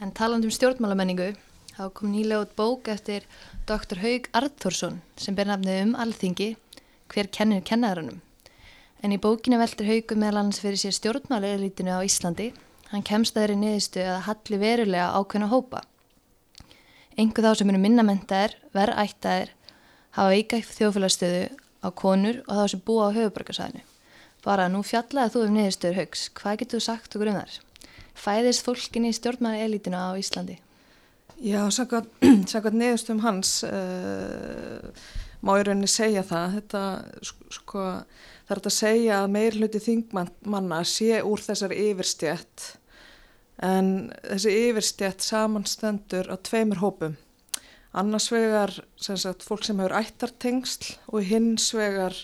En 0.00 0.12
taland 0.14 0.46
um 0.46 0.52
stjórnmálamenningu, 0.52 1.32
þá 1.74 1.82
kom 1.96 2.12
nýlega 2.12 2.44
út 2.46 2.54
bók 2.56 2.88
eftir 2.92 3.26
Dr. 3.68 4.00
Haug 4.00 4.28
Arþórsson 4.36 5.00
sem 5.20 5.36
ber 5.36 5.50
nafnið 5.50 5.82
um 5.82 5.96
alþingi 6.00 6.54
hver 7.12 7.28
kennir 7.32 7.64
kennaðarunum. 7.66 8.22
En 9.04 9.12
í 9.12 9.18
bókinu 9.20 9.58
veldur 9.60 9.88
Haugur 9.90 10.18
meðal 10.20 10.40
annars 10.40 10.62
fyrir 10.62 10.80
sér 10.80 10.94
stjórnmálaelítinu 10.96 11.92
á 11.92 12.00
Íslandi. 12.06 12.52
Hann 12.92 13.04
kemst 13.04 13.36
að 13.36 13.42
þeirri 13.42 13.58
niðurstu 13.60 14.02
að 14.06 14.24
halli 14.28 14.60
verulega 14.62 15.10
ákveðna 15.18 15.50
hópa. 15.50 15.82
Engu 17.16 17.44
þá 17.44 17.50
sem 17.58 17.72
eru 17.72 17.80
minnamentaðir, 17.82 18.56
verð 18.76 19.00
ættaðir, 19.02 19.52
hafa 20.16 20.32
veika 20.32 20.60
þjóðfélagstöðu 20.64 21.44
á 21.84 21.88
konur 21.96 22.42
og 22.46 22.60
þá 22.60 22.64
sem 22.72 22.82
búa 22.86 23.08
á 23.08 23.16
höfuborgarsæðinu. 23.16 23.84
Bara 24.46 24.68
nú 24.70 24.82
fjallaði 24.86 25.34
þú 25.34 25.44
um 25.46 25.56
niðurstöður 25.56 26.00
Haugs, 26.00 26.28
hvað 26.38 26.60
getur 26.62 26.78
þú 26.78 26.86
sagt 26.86 27.16
okkur 27.16 27.32
um 27.32 27.40
þar? 27.40 27.56
Fæðist 28.16 28.64
fólkinni 28.64 29.10
í 29.12 29.16
stjórnmálaelítinu 29.16 29.98
á 29.98 30.16
Íslandi? 30.16 30.60
Já, 31.36 31.60
saggat 31.68 32.08
niðurstum 32.80 33.20
hans 33.24 33.58
uh, 33.66 34.86
má 35.44 35.56
ég 35.58 35.66
rauninni 35.68 35.90
segja 35.90 36.22
það. 36.26 36.60
Þetta, 36.60 36.82
sko, 37.58 37.84
það 38.46 38.56
er 38.56 38.62
að 38.62 38.76
segja 38.76 39.20
að 39.20 39.32
meir 39.34 39.58
hluti 39.58 39.82
þingmanna 39.82 40.80
sé 40.86 41.20
úr 41.26 41.42
þessari 41.42 41.78
yfirstjætt 41.90 42.66
en 43.66 44.10
þessi 44.22 44.52
yfirstjætt 44.68 45.24
samanstendur 45.24 46.28
á 46.28 46.36
tveimur 46.36 46.82
hópum. 46.82 47.16
Annars 47.96 48.28
vegar 48.28 48.74
sem 49.00 49.16
sagt, 49.16 49.46
fólk 49.46 49.64
sem 49.64 49.78
hefur 49.80 49.96
ættartengsl 49.96 50.98
og 51.08 51.24
hins 51.24 51.70
vegar 51.74 52.16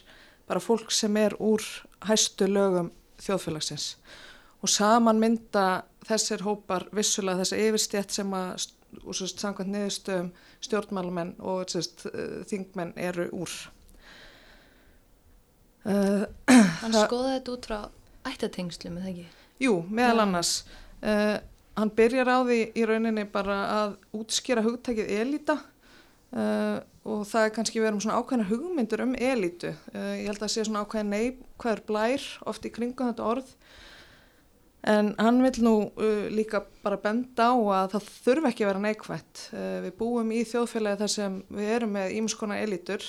bara 0.49 0.61
fólk 0.61 0.93
sem 0.93 1.17
er 1.17 1.33
úr 1.41 1.65
hæstu 2.05 2.49
lögum 2.51 2.93
þjóðfélagsins. 3.23 3.95
Og 4.63 4.69
saman 4.69 5.19
mynda 5.23 5.87
þessir 6.07 6.45
hópar 6.45 6.85
vissulega 6.95 7.41
þessi 7.41 7.65
yfirstjætt 7.71 8.15
sem 8.21 8.37
að 8.37 8.69
og 9.01 9.17
svo 9.17 9.29
samkvæmt 9.31 9.73
niðurstöðum 9.73 10.27
stjórnmálumenn 10.63 11.37
og 11.41 11.65
sérst, 11.73 12.05
þingmenn 12.51 12.93
eru 13.01 13.29
úr. 13.33 13.53
Uh, 15.83 16.29
hann 16.47 16.95
skoði 16.95 17.35
þetta 17.37 17.55
út 17.57 17.67
frá 17.67 17.79
ættatengslum, 18.31 19.01
eða 19.01 19.11
ekki? 19.11 19.25
Jú, 19.63 19.75
meðal 19.91 20.21
ja. 20.21 20.27
annars. 20.27 20.53
Uh, 21.03 21.37
hann 21.79 21.91
byrjar 21.97 22.31
á 22.31 22.39
því 22.47 22.59
í 22.79 22.87
rauninni 22.87 23.25
bara 23.33 23.59
að 23.81 23.95
útskýra 24.15 24.63
hugtækið 24.63 25.11
elita 25.17 25.57
uh, 25.59 26.79
og 27.03 27.25
það 27.27 27.47
er 27.49 27.55
kannski 27.57 27.83
verið 27.83 27.97
um 27.97 28.05
svona 28.05 28.21
ákveðna 28.21 28.47
hugmyndur 28.53 29.03
um 29.03 29.17
elitu. 29.19 29.73
Ég 29.91 30.29
held 30.29 30.37
að 30.37 30.45
það 30.45 30.53
sé 30.55 30.67
svona 30.69 30.85
ákveðin 30.85 31.11
neikvæður 31.17 31.83
blær 31.89 32.27
oft 32.53 32.69
í 32.69 32.71
kringum 32.71 33.11
þetta 33.11 33.27
orð 33.27 33.49
en 34.93 35.11
hann 35.19 35.41
vil 35.43 35.65
nú 35.67 35.73
líka 36.31 36.61
bara 36.83 37.01
benda 37.03 37.49
á 37.51 37.55
að 37.83 37.97
það 37.97 38.07
þurfi 38.23 38.51
ekki 38.53 38.65
að 38.65 38.71
vera 38.71 38.85
neikvætt. 38.87 39.43
Við 39.83 39.93
búum 39.99 40.31
í 40.31 40.45
þjóðfélagi 40.47 41.01
þar 41.03 41.13
sem 41.17 41.41
við 41.51 41.75
erum 41.75 41.93
með 41.99 42.15
ímskona 42.21 42.61
elitur 42.63 43.09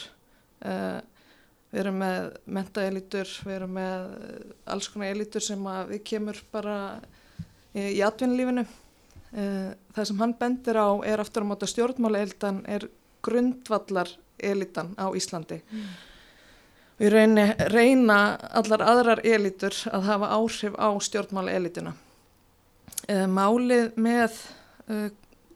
og 0.65 1.12
Við 1.73 1.81
erum 1.81 1.95
með 2.03 2.25
mentaelítur, 2.53 3.29
við 3.47 3.55
erum 3.55 3.71
með 3.79 4.03
alls 4.69 4.87
konar 4.93 5.15
elítur 5.15 5.41
sem 5.41 5.63
við 5.89 6.03
kemur 6.05 6.37
bara 6.53 6.75
í 7.73 7.97
atvinnulífinu. 8.05 8.65
Það 9.33 10.05
sem 10.05 10.19
hann 10.21 10.35
bendir 10.37 10.77
á 10.77 10.93
er 11.09 11.23
aftur 11.23 11.41
á 11.41 11.49
móta 11.49 11.65
stjórnmálaelítan 11.65 12.61
er 12.69 12.85
grundvallar 13.25 14.11
elítan 14.37 14.93
á 15.01 15.09
Íslandi. 15.17 15.63
Mm. 15.71 15.87
Við 17.01 17.09
reyna, 17.09 17.47
reyna 17.73 18.17
allar 18.53 18.83
aðrar 18.85 19.23
elítur 19.25 19.73
að 19.89 20.05
hafa 20.11 20.29
áhrif 20.37 20.75
á 20.77 20.89
stjórnmálaelítuna. 21.01 21.95
Málið 23.33 23.97
með 23.97 24.37
uh, 24.87 25.09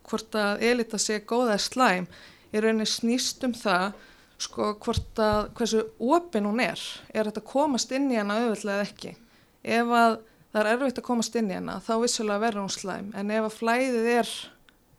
hvort 0.09 0.35
að 0.35 0.65
elíta 0.65 0.97
sé 0.99 1.21
góða 1.21 1.59
slæm 1.61 2.09
er 2.51 2.65
reyni 2.65 2.87
snýst 2.89 3.45
um 3.45 3.53
það 3.55 3.93
sko 4.41 4.73
hvort 4.83 5.21
að 5.21 5.39
hversu 5.57 5.83
opin 6.13 6.45
hún 6.45 6.61
er, 6.61 6.81
er 7.09 7.29
þetta 7.29 7.41
að 7.41 7.49
komast 7.49 7.93
inn 7.95 8.11
í 8.11 8.19
hana 8.19 8.37
auðvitað 8.43 8.83
ekki. 8.85 9.15
Ef 9.65 9.93
að 9.97 10.19
það 10.51 10.61
er 10.61 10.69
erfitt 10.75 11.01
að 11.01 11.07
komast 11.07 11.35
inn 11.39 11.49
í 11.51 11.57
hana 11.57 11.79
þá 11.83 11.93
vissulega 12.03 12.43
verður 12.45 12.65
hún 12.65 12.75
slæm 12.75 13.09
en 13.17 13.33
ef 13.33 13.49
að 13.49 13.57
flæðið 13.57 14.07
er 14.13 14.31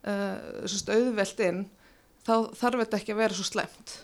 uh, 0.09 0.99
auðvelt 0.99 1.47
inn 1.47 1.65
þá 2.27 2.35
þarf 2.59 2.85
þetta 2.85 3.01
ekki 3.01 3.15
að 3.15 3.23
vera 3.23 3.39
svo 3.39 3.47
slæmt. 3.47 3.95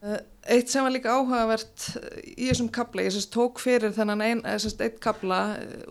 Uh, 0.00 0.16
eitt 0.48 0.72
sem 0.72 0.84
var 0.84 0.94
líka 0.94 1.12
áhugavert 1.12 1.86
í 2.32 2.48
þessum 2.48 2.70
kabla, 2.72 3.04
ég 3.04 3.14
sérst 3.14 3.32
tók 3.34 3.60
fyrir 3.60 3.92
þennan 3.94 4.24
ein, 4.24 4.44
sérst, 4.58 4.80
eitt 4.80 4.96
kabla 5.02 5.40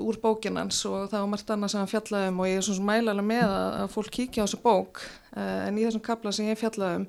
úr 0.01 0.18
bókinans 0.22 0.82
og 0.89 1.12
það 1.12 1.24
var 1.24 1.34
margt 1.34 1.51
annað 1.53 1.74
sem 1.74 1.84
hann 1.84 1.91
fjallaði 1.91 2.32
um 2.34 2.39
og 2.41 2.50
ég 2.50 2.60
er 2.60 2.65
svona 2.65 2.89
mælalega 2.89 3.27
með 3.32 3.53
að, 3.53 3.84
fólk 3.94 4.15
kíkja 4.18 4.44
á 4.44 4.46
þessu 4.48 4.62
bók 4.65 5.03
en 5.38 5.77
í 5.77 5.86
þessum 5.86 6.03
kabla 6.10 6.34
sem 6.34 6.50
ég 6.50 6.58
fjallaði 6.60 7.03
um 7.03 7.06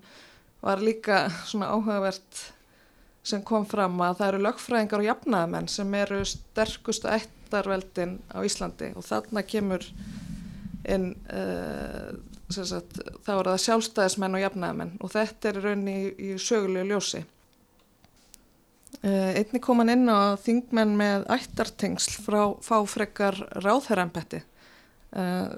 var 0.60 0.82
líka 0.84 1.26
svona 1.48 1.70
áhugavert 1.74 2.46
sem 3.22 3.42
kom 3.44 3.66
fram 3.68 4.00
að 4.04 4.20
það 4.20 4.30
eru 4.30 4.42
lögfræðingar 4.46 5.02
og 5.02 5.08
jafnaðamenn 5.08 5.68
sem 5.68 5.94
eru 5.98 6.20
sterkustu 6.28 7.10
eittarveldin 7.12 8.16
á 8.32 8.38
Íslandi 8.46 8.92
og 8.96 9.04
þarna 9.06 9.44
kemur 9.46 9.84
inn 10.88 11.12
uh, 11.32 12.14
sagt, 12.50 13.00
þá 13.26 13.32
er 13.36 13.50
það 13.52 13.60
sjálfstæðismenn 13.66 14.38
og 14.38 14.44
jafnaðamenn 14.44 14.94
og 15.00 15.12
þetta 15.12 15.50
er 15.50 15.60
raun 15.64 15.84
í, 15.90 15.98
í 16.16 16.30
sögulegu 16.40 16.88
ljósi. 16.90 17.22
Uh, 19.00 19.32
einni 19.38 19.60
kom 19.62 19.80
hann 19.80 19.92
inn 19.92 20.08
á 20.10 20.36
þingmenn 20.40 20.96
með 20.98 21.28
ættartengsl 21.36 22.16
frá 22.24 22.40
fáfrekar 22.64 23.38
ráðherrambetti 23.62 24.42
uh, 25.16 25.52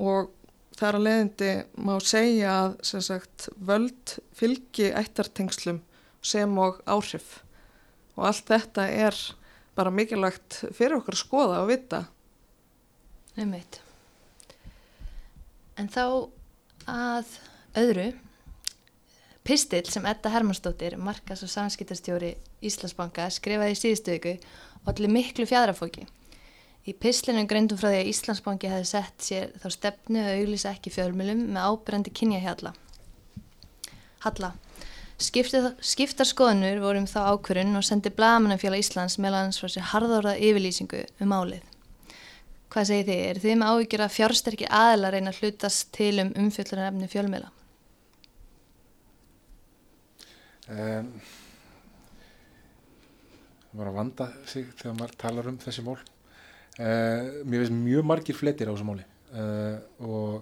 og 0.00 0.32
þar 0.82 0.98
að 0.98 1.06
leiðindi 1.06 1.52
má 1.86 1.94
segja 2.02 2.52
að 2.64 2.74
sagt, 3.06 3.48
völd 3.56 4.16
fylgi 4.34 4.90
eittartengslum 4.98 5.78
sem 6.22 6.58
og 6.58 6.80
áhrif 6.90 7.38
og 8.16 8.26
allt 8.28 8.50
þetta 8.50 8.88
er 8.90 9.16
bara 9.76 9.92
mikilvægt 9.94 10.58
fyrir 10.76 10.98
okkar 10.98 11.16
að 11.16 11.22
skoða 11.22 11.60
og 11.62 11.70
vita. 11.70 12.02
Einmitt. 13.38 13.78
En 15.80 15.88
þá 15.88 16.04
að 16.90 17.38
öðru, 17.80 18.10
Pistil 19.42 19.82
sem 19.90 20.04
Edda 20.06 20.30
Hermannsdóttir, 20.30 20.94
markas 21.00 21.40
og 21.42 21.50
samskiptastjóri 21.50 22.36
Íslandsbanka 22.62 23.24
skrifaði 23.34 23.74
í 23.74 23.78
síðustu 23.80 24.14
viku 24.14 24.34
og 24.82 24.92
allir 24.92 25.10
miklu 25.10 25.48
fjadrafóki. 25.50 26.04
Í 26.82 26.92
pislinu 26.98 27.44
greindum 27.46 27.78
frá 27.78 27.92
því 27.92 27.98
að 28.00 28.08
Íslandsbanki 28.10 28.70
hefði 28.70 28.86
sett 28.90 29.22
sér 29.22 29.52
þá 29.62 29.68
stefnu 29.70 30.18
að 30.18 30.40
auglýsa 30.40 30.72
ekki 30.74 30.90
fjölmjölum 30.90 31.44
með 31.54 31.68
ábyrjandi 31.70 32.12
kynjahjalla. 32.18 32.72
Halla. 34.24 34.50
Skiptar 35.22 36.26
skoðunur 36.26 36.80
vorum 36.82 37.06
þá 37.06 37.20
ákvörun 37.30 37.78
og 37.78 37.84
sendi 37.86 38.10
blagamannafjöla 38.10 38.80
Íslands 38.82 39.20
meðan 39.22 39.54
frá 39.54 39.70
sér 39.70 39.86
harðorða 39.92 40.34
yfirlýsingu 40.42 41.04
um 41.22 41.30
málið. 41.30 41.62
Hvað 42.72 42.88
segir 42.88 43.06
þið? 43.06 43.22
Er 43.28 43.40
þið 43.44 43.58
með 43.60 43.70
áhyggjur 43.76 44.02
að 44.02 44.14
fjársterki 44.16 44.68
aðla 44.72 45.12
reyna 45.12 45.30
að 45.30 45.38
hlutast 45.42 45.92
til 45.94 46.14
um 46.24 46.32
umfjöldunarefni 46.42 47.10
fjölmjöla? 47.12 47.52
Um, 50.72 51.12
það 53.68 53.82
var 53.82 53.92
að 53.92 54.00
vanda 54.00 54.28
sig 54.48 54.66
þegar 54.80 54.98
maður 54.98 55.14
talar 55.22 55.52
um 55.52 55.60
þessi 55.62 55.86
mól. 55.86 56.00
Uh, 56.80 57.42
mér 57.44 57.66
finnst 57.66 57.74
mjög 57.76 58.06
margir 58.08 58.36
fletir 58.36 58.70
á 58.70 58.72
þessu 58.72 58.86
máli. 58.88 59.04
Uh, 59.32 59.76
og 60.08 60.38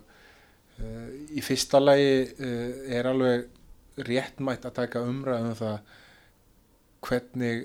uh, 0.78 1.08
í 1.34 1.42
fyrsta 1.42 1.80
lagi 1.82 2.28
er 2.94 3.08
alveg 3.10 3.48
réttmætt 4.06 4.68
að 4.68 4.76
taka 4.76 5.02
umræðum 5.02 5.50
um 5.50 5.58
það 5.58 5.96
hvernig 7.00 7.64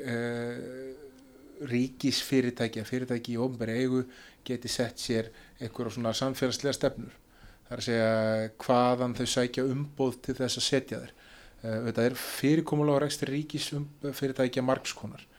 ríkisfyrirtæki 1.69 2.81
að 2.81 2.89
fyrirtæki 2.89 3.35
í 3.35 3.39
ofnbæri 3.43 3.75
eigu 3.83 4.01
geti 4.47 4.71
sett 4.71 4.99
sér 4.99 5.29
einhverjum 5.59 5.97
svona 5.97 6.15
samfélagslega 6.15 6.75
stefnur. 6.75 7.13
Þar 7.67 7.81
að 7.81 7.87
segja 7.87 8.49
hvaðan 8.65 9.15
þau 9.17 9.27
sækja 9.31 9.67
umbóð 9.69 10.19
til 10.25 10.37
þess 10.39 10.59
að 10.59 10.67
setja 10.69 11.01
þér 11.03 11.13
þetta 11.87 12.03
er 12.09 12.17
fyrirkomulega 12.19 13.03
rekstur 13.05 13.31
ríkisfyrirtækja 13.33 14.63
margskonar. 14.65 15.23
Uh, 15.23 15.34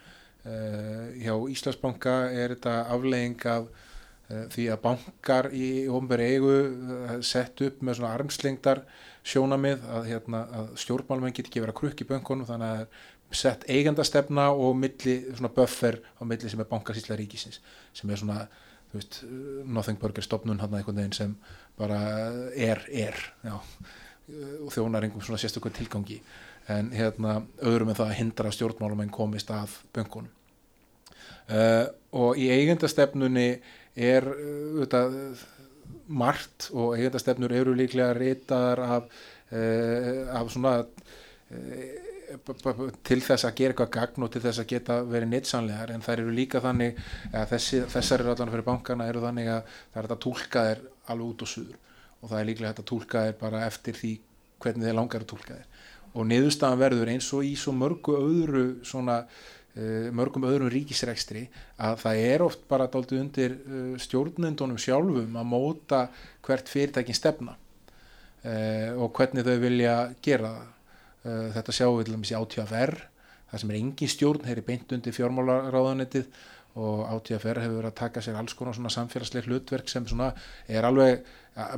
hjá 0.46 1.34
Íslandsbanka 1.50 2.14
er 2.30 2.54
þetta 2.54 2.76
aflegging 2.94 3.46
af 3.50 3.66
uh, 3.66 4.44
því 4.52 4.68
að 4.72 4.82
bankar 4.84 5.48
í 5.54 5.68
ofnbæri 5.90 6.30
eigu 6.36 6.54
uh, 6.54 7.16
sett 7.24 7.60
upp 7.66 7.82
með 7.82 7.98
svona 7.98 8.14
armslengdar 8.18 8.84
sjónamið 9.26 9.82
að, 9.90 10.08
hérna, 10.12 10.44
að 10.54 10.70
stjórnmálmenn 10.84 11.34
get 11.34 11.50
ekki 11.50 11.64
verið 11.64 11.74
að 11.74 11.80
krukka 11.80 12.06
í 12.06 12.10
bönkunum 12.12 12.48
þannig 12.48 12.84
að 12.84 13.02
sett 13.34 13.66
eigandastefna 13.66 14.52
og 14.54 14.76
milli 14.78 15.16
svona 15.32 15.50
buffer 15.54 15.98
á 15.98 16.22
milli 16.22 16.50
sem 16.50 16.62
er 16.62 16.70
bankasýsla 16.70 17.18
ríkisins 17.18 17.58
sem 17.96 18.10
er 18.10 18.22
svona 18.22 18.44
veist, 18.92 19.24
Nothing 19.66 19.98
Burger 19.98 20.22
stopnun 20.22 20.62
hann 20.62 20.78
einhvern 20.78 21.00
veginn 21.00 21.16
sem 21.16 21.34
bara 21.78 21.98
er, 22.54 22.84
er 22.86 23.18
já, 23.42 23.56
og 24.62 24.70
þjónar 24.70 25.06
einhvern 25.06 25.26
svona 25.26 25.42
sérstökur 25.42 25.74
tilgangi. 25.74 26.20
En 26.70 26.90
hérna 26.94 27.40
öðrum 27.62 27.92
en 27.92 27.98
það 27.98 28.08
að 28.08 28.18
hindra 28.20 28.54
stjórnmálum 28.54 29.04
en 29.04 29.14
komist 29.14 29.50
að 29.54 29.74
böngunum 29.94 30.35
uh, 31.50 31.85
og 32.16 32.40
í 32.40 32.49
eigendastefnunni 32.54 33.49
er 33.97 34.26
uh, 34.30 35.45
margt 36.06 36.71
og 36.73 36.97
eigendastefnur 36.97 37.54
eru 37.56 37.75
líklega 37.76 38.14
reytaðar 38.16 38.83
af, 38.87 39.14
uh, 39.52 40.26
af 40.38 40.52
svona 40.52 40.76
til 43.06 43.21
þess 43.23 43.47
að 43.47 43.54
gera 43.59 43.73
eitthvað 43.73 43.92
gagn 43.95 44.25
og 44.26 44.30
til 44.35 44.42
þess 44.42 44.59
að 44.62 44.71
geta 44.73 44.97
verið 45.06 45.30
nýtsanlegar 45.30 45.92
en 45.95 46.02
þær 46.02 46.23
eru 46.25 46.33
líka 46.35 46.62
þannig 46.64 46.99
þessi, 47.52 47.85
þessar 47.92 48.25
eru 48.25 48.33
allan 48.33 48.50
fyrir 48.50 48.66
bankana 48.66 49.06
eru 49.06 49.23
þannig 49.23 49.50
að 49.52 49.76
það 49.95 50.00
er 50.00 50.09
að 50.11 50.23
tólka 50.25 50.64
þær 50.66 50.83
alveg 51.12 51.28
út 51.28 51.45
og 51.47 51.50
suður. 51.50 51.76
Og 52.23 52.30
það 52.30 52.40
er 52.40 52.49
líklega 52.50 52.75
að 52.75 52.88
tólka 52.90 53.25
þær 53.26 53.37
bara 53.40 53.64
eftir 53.66 53.99
því 53.99 54.12
hvernig 54.62 54.88
þeir 54.88 54.99
langar 54.99 55.25
að 55.25 55.30
tólka 55.33 55.59
þær. 55.59 55.68
Og 56.16 56.28
niðurstaðan 56.30 56.80
verður 56.80 57.12
eins 57.12 57.28
og 57.37 57.45
í 57.45 57.52
svo 57.61 57.75
mörgu 57.76 58.16
öðru 58.16 58.66
svona 58.87 59.21
mörgum 60.16 60.47
öðrum 60.49 60.71
ríkisrekstri 60.73 61.47
að 61.76 61.99
það 62.04 62.23
er 62.30 62.45
oft 62.47 62.62
bara 62.71 62.88
dálta 62.88 63.18
undir 63.18 63.59
uh, 63.59 63.92
stjórnendunum 64.00 64.80
sjálfum 64.80 65.37
að 65.37 65.50
móta 65.50 66.06
hvert 66.47 66.71
fyrirtækin 66.73 67.18
stefna 67.18 67.56
uh, 67.56 68.97
og 68.97 69.12
hvernig 69.16 69.45
þau 69.45 69.59
vilja 69.66 69.99
gera 70.25 70.54
Eh, 71.26 71.47
þetta 71.54 71.75
sjáum 71.75 71.97
við 71.99 72.09
til 72.09 72.14
dæmis 72.14 72.30
í 72.30 72.37
ATFR 72.38 72.92
það 73.50 73.62
sem 73.62 73.71
er 73.73 73.78
engin 73.80 74.11
stjórn, 74.11 74.45
þeir 74.45 74.52
eru 74.56 74.66
beint 74.66 74.92
undir 74.95 75.14
fjármálaráðanettið 75.16 76.28
og 76.76 77.00
ATFR 77.09 77.62
hefur 77.62 77.78
verið 77.80 77.88
að 77.88 77.99
taka 77.99 78.23
sér 78.23 78.37
alls 78.38 78.54
konar 78.54 78.76
svona 78.76 78.92
samfélagsleg 78.92 79.49
hlutverk 79.49 79.90
sem 79.90 80.06
svona 80.06 80.28
er 80.68 80.87
alveg 80.87 81.25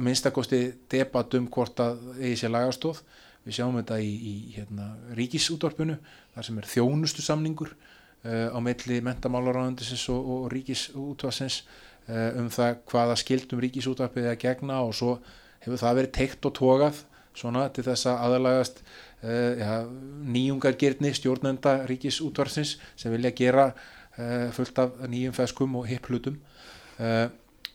minnstakosti 0.03 0.61
debat 0.91 1.37
um 1.39 1.47
hvort 1.55 1.81
að 1.81 2.03
eigi 2.19 2.41
sér 2.43 2.53
lagastóð 2.57 3.01
við 3.49 3.57
sjáum 3.57 3.79
þetta 3.81 3.99
í, 4.05 4.13
í 4.13 4.35
hérna, 4.59 4.91
ríkisútvarpinu 5.17 5.97
þar 6.35 6.47
sem 6.47 6.61
er 6.61 6.69
þjónustu 6.69 7.25
samningur 7.25 7.73
uh, 7.73 8.53
á 8.53 8.59
melli 8.61 9.01
mentamálaráðandisins 9.07 10.05
og, 10.13 10.33
og 10.35 10.49
ríkisútvarsins 10.53 11.63
uh, 11.65 12.39
um 12.43 12.51
það 12.53 12.83
hvaða 12.93 13.19
skildum 13.23 13.63
ríkisútvarpið 13.65 14.29
er 14.29 14.37
að 14.37 14.43
gegna 14.45 14.83
og 14.85 14.93
svo 14.99 15.17
hefur 15.65 15.81
það 15.81 16.01
verið 16.03 16.17
teikt 16.21 16.51
og 16.51 16.57
tókað 16.61 17.03
svona 17.39 17.69
til 17.73 17.87
þess 17.87 18.11
að 18.11 18.23
aðalagast 18.27 18.83
uh, 18.85 19.53
ja, 19.63 19.75
nýjungargirni 20.37 21.15
stjórnenda 21.17 21.79
ríkisútvarsins 21.89 22.77
sem 22.99 23.15
vilja 23.15 23.37
gera 23.37 23.71
fullt 24.51 24.79
af 24.83 24.97
nýjum 25.07 25.31
feskum 25.31 25.77
og 25.79 25.85
hipplutum 25.87 26.41
uh, 26.99 27.29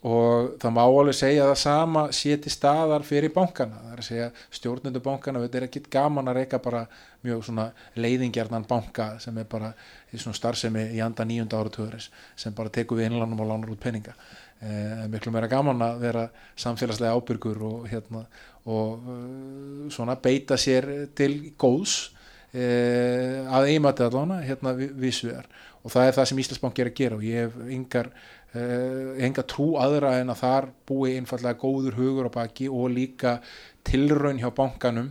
og 0.03 0.55
það 0.59 0.73
má 0.75 0.81
alveg 0.83 1.15
segja 1.15 1.45
að 1.45 1.51
það 1.53 1.59
sama 1.61 2.03
séti 2.11 2.51
staðar 2.51 3.05
fyrir 3.07 3.31
bankana. 3.31 3.79
Það 3.79 3.93
er 3.93 4.01
að 4.01 4.07
segja 4.09 4.29
stjórnendu 4.59 5.01
bankana 5.03 5.43
þetta 5.45 5.59
er 5.59 5.67
ekki 5.69 5.83
gaman 5.93 6.31
að 6.31 6.39
reyka 6.41 6.59
bara 6.63 6.85
mjög 7.23 7.45
svona 7.47 7.69
leiðingjarnan 7.95 8.67
banka 8.67 9.13
sem 9.23 9.37
er 9.39 9.47
bara 9.49 9.71
í 10.11 10.19
svona 10.19 10.35
starfsemi 10.35 10.89
í 10.97 10.99
anda 11.03 11.23
nýjunda 11.27 11.61
áratöðuris 11.61 12.09
sem 12.35 12.55
bara 12.57 12.73
tekur 12.73 12.99
við 12.99 13.11
innlanum 13.11 13.45
og 13.45 13.53
lánar 13.53 13.71
út 13.71 13.79
peninga. 13.83 14.15
Eh, 14.63 15.05
miklu 15.11 15.31
meira 15.31 15.47
gaman 15.51 15.81
að 15.83 16.03
vera 16.03 16.27
samfélagslega 16.59 17.15
ábyrgur 17.15 17.63
og 17.67 17.87
hérna 17.91 18.25
og 18.63 19.07
uh, 19.11 19.89
svona 19.91 20.15
beita 20.23 20.55
sér 20.55 20.85
til 21.17 21.51
góðs 21.59 22.13
uh, 22.55 23.43
að 23.57 23.73
einmati 23.73 24.05
allána 24.05 24.39
hérna 24.45 24.71
vísvegar 24.77 25.49
og 25.83 25.91
það 25.91 26.07
er 26.07 26.15
það 26.15 26.29
sem 26.29 26.39
Íslandsbank 26.45 26.79
er 26.79 26.91
að 26.91 26.95
gera 27.01 27.17
og 27.17 27.25
ég 27.27 27.43
hef 27.43 27.57
yngar 27.75 28.09
enga 28.53 29.43
trú 29.49 29.73
aðra 29.81 30.19
en 30.21 30.29
að 30.29 30.41
þar 30.43 30.67
búi 30.85 31.15
einfallega 31.17 31.57
góður 31.57 31.97
hugur 31.97 32.29
á 32.29 32.31
baki 32.35 32.67
og 32.69 32.91
líka 32.93 33.39
tilraun 33.87 34.41
hjá 34.41 34.51
bankanum 34.53 35.09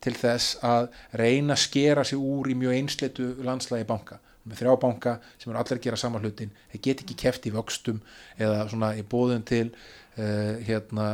til 0.00 0.14
þess 0.16 0.56
að 0.64 0.88
reyna 1.20 1.56
að 1.56 1.64
skera 1.66 2.04
sig 2.06 2.18
úr 2.18 2.48
í 2.48 2.56
mjög 2.56 2.78
einsleitu 2.78 3.28
landslægi 3.44 3.86
banka. 3.88 4.20
Með 4.48 4.62
þrjá 4.62 4.74
banka 4.80 5.14
sem 5.36 5.50
eru 5.50 5.60
allir 5.60 5.76
að 5.76 5.84
gera 5.84 6.00
sama 6.00 6.20
hlutin 6.22 6.54
þeir 6.72 6.82
get 6.86 7.02
ekki 7.04 7.16
keft 7.24 7.48
í 7.50 7.52
vöxtum 7.52 7.98
eða 8.40 8.68
svona 8.70 8.94
í 8.96 9.04
bóðun 9.04 9.44
til 9.44 9.66
uh, 9.68 10.54
hérna, 10.64 11.08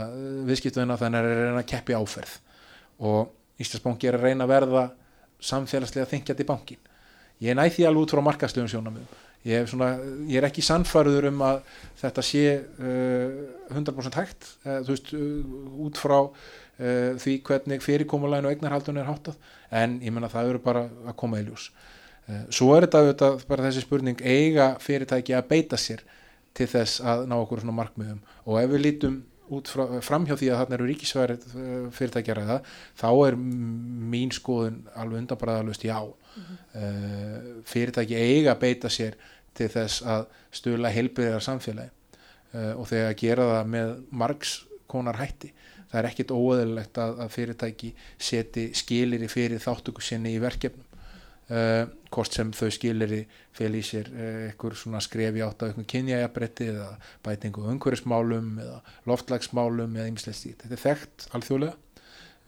viðskiptuðina 0.47 0.99
þannig 1.01 1.19
að 1.19 1.27
það 1.27 1.33
er 1.33 1.41
að 1.41 1.49
reyna 1.49 1.65
að 1.65 1.71
keppi 1.73 1.97
áferð. 1.99 2.37
Og 3.03 3.63
Íslandsbanki 3.65 4.11
er 4.11 4.19
að 4.19 4.29
reyna 4.29 4.47
að 4.47 4.55
verða 4.55 4.85
samfélagslega 5.43 6.11
þingjandi 6.13 6.47
bankin 6.47 6.91
ég 7.43 7.57
næði 7.59 7.77
því 7.77 7.87
alveg 7.89 8.05
út 8.05 8.15
frá 8.15 8.23
markastöðum 8.25 8.71
sjónamöðum 8.71 9.23
ég, 9.49 9.73
ég 10.31 10.37
er 10.41 10.47
ekki 10.49 10.65
sannfæruður 10.65 11.29
um 11.31 11.43
að 11.47 11.63
þetta 12.01 12.25
sé 12.27 12.45
uh, 12.59 13.41
100% 13.73 14.19
hægt 14.21 14.51
uh, 14.65 14.81
veist, 14.89 15.15
út 15.15 16.01
frá 16.01 16.21
því 16.75 17.37
hvernig 17.47 17.85
fyrirkomulegin 17.85 18.49
og 18.49 18.51
eignarhaldun 18.51 18.97
er 18.99 19.05
háttað. 19.07 19.37
En 19.71 19.93
ég 20.03 20.11
menna 20.11 20.27
það 20.27 20.49
eru 20.51 20.61
bara 20.65 20.81
að 21.07 21.15
koma 21.21 21.39
í 21.39 21.45
ljós. 21.47 21.69
Svo 22.51 22.73
er 22.75 22.89
þetta, 22.89 23.03
þetta 23.13 23.29
bara 23.47 23.67
þessi 23.69 23.85
spurning 23.85 24.25
eiga 24.27 24.67
fyrirtæki 24.83 25.37
að 25.39 25.47
beita 25.53 25.79
sér 25.79 26.03
til 26.51 26.67
þess 26.73 26.99
að 26.99 27.23
ná 27.31 27.37
okkur 27.37 27.63
svona 27.63 27.77
markmiðum? 27.79 28.19
Og 28.51 28.59
ef 28.59 28.75
við 28.75 28.83
lítum 28.89 29.21
út 29.53 29.69
frá, 29.69 29.85
framhjá 30.01 30.37
því 30.41 30.51
að 30.51 30.61
þarna 30.63 30.77
eru 30.79 30.89
ríkisværi 30.89 31.37
eh, 31.37 31.87
fyrirtækjar 31.93 32.43
eða 32.45 32.59
þá 33.01 33.09
er 33.27 33.37
mín 33.37 34.33
skoðun 34.33 34.83
alveg 34.95 35.25
undanbaraðalust 35.25 35.85
já. 35.85 36.01
Mm 36.35 36.43
-hmm. 36.43 37.63
fyrirtæki 37.63 38.15
eiga 38.19 38.55
beita 38.59 38.89
sér 38.91 39.15
til 39.55 39.69
þess 39.71 40.03
að 40.03 40.25
stula 40.51 40.91
heilbyrðar 40.91 41.45
samfélagi 41.45 41.91
uh, 42.55 42.73
og 42.79 42.89
þegar 42.91 43.13
að 43.13 43.21
gera 43.21 43.51
það 43.53 43.71
með 43.75 43.93
margs 44.11 44.55
konar 44.91 45.21
hætti. 45.21 45.53
Það 45.91 46.01
er 46.01 46.09
ekkit 46.11 46.35
óöðilegt 46.35 46.99
að, 46.99 47.21
að 47.23 47.31
fyrirtæki 47.37 47.93
seti 48.19 48.65
skilir 48.75 49.23
í 49.23 49.31
fyrir 49.31 49.63
þáttöku 49.63 50.03
sinni 50.03 50.35
í 50.35 50.43
verkefnum 50.43 50.91
Uh, 51.45 51.91
hvort 52.09 52.33
sem 52.33 52.49
þau 52.57 52.71
skilir 52.73 53.11
fél 53.53 53.75
í 53.77 53.83
sér 53.85 54.07
uh, 54.09 54.45
eitthvað 54.47 54.79
svona 54.81 55.01
skrefi 55.05 55.43
átt 55.45 55.61
á 55.61 55.67
eitthvað 55.67 55.91
kynjæjabretti 55.93 56.69
eða 56.73 56.87
bætingu 57.27 57.67
umhverfismálum 57.69 58.47
eða 58.63 58.79
loftlagsmálum 59.11 59.99
eða 59.99 60.07
ymslegt 60.09 60.39
stíð. 60.39 60.55
Þetta 60.63 60.79
er 60.79 60.83
þekkt 60.87 61.27
alþjóðlega. 61.37 61.77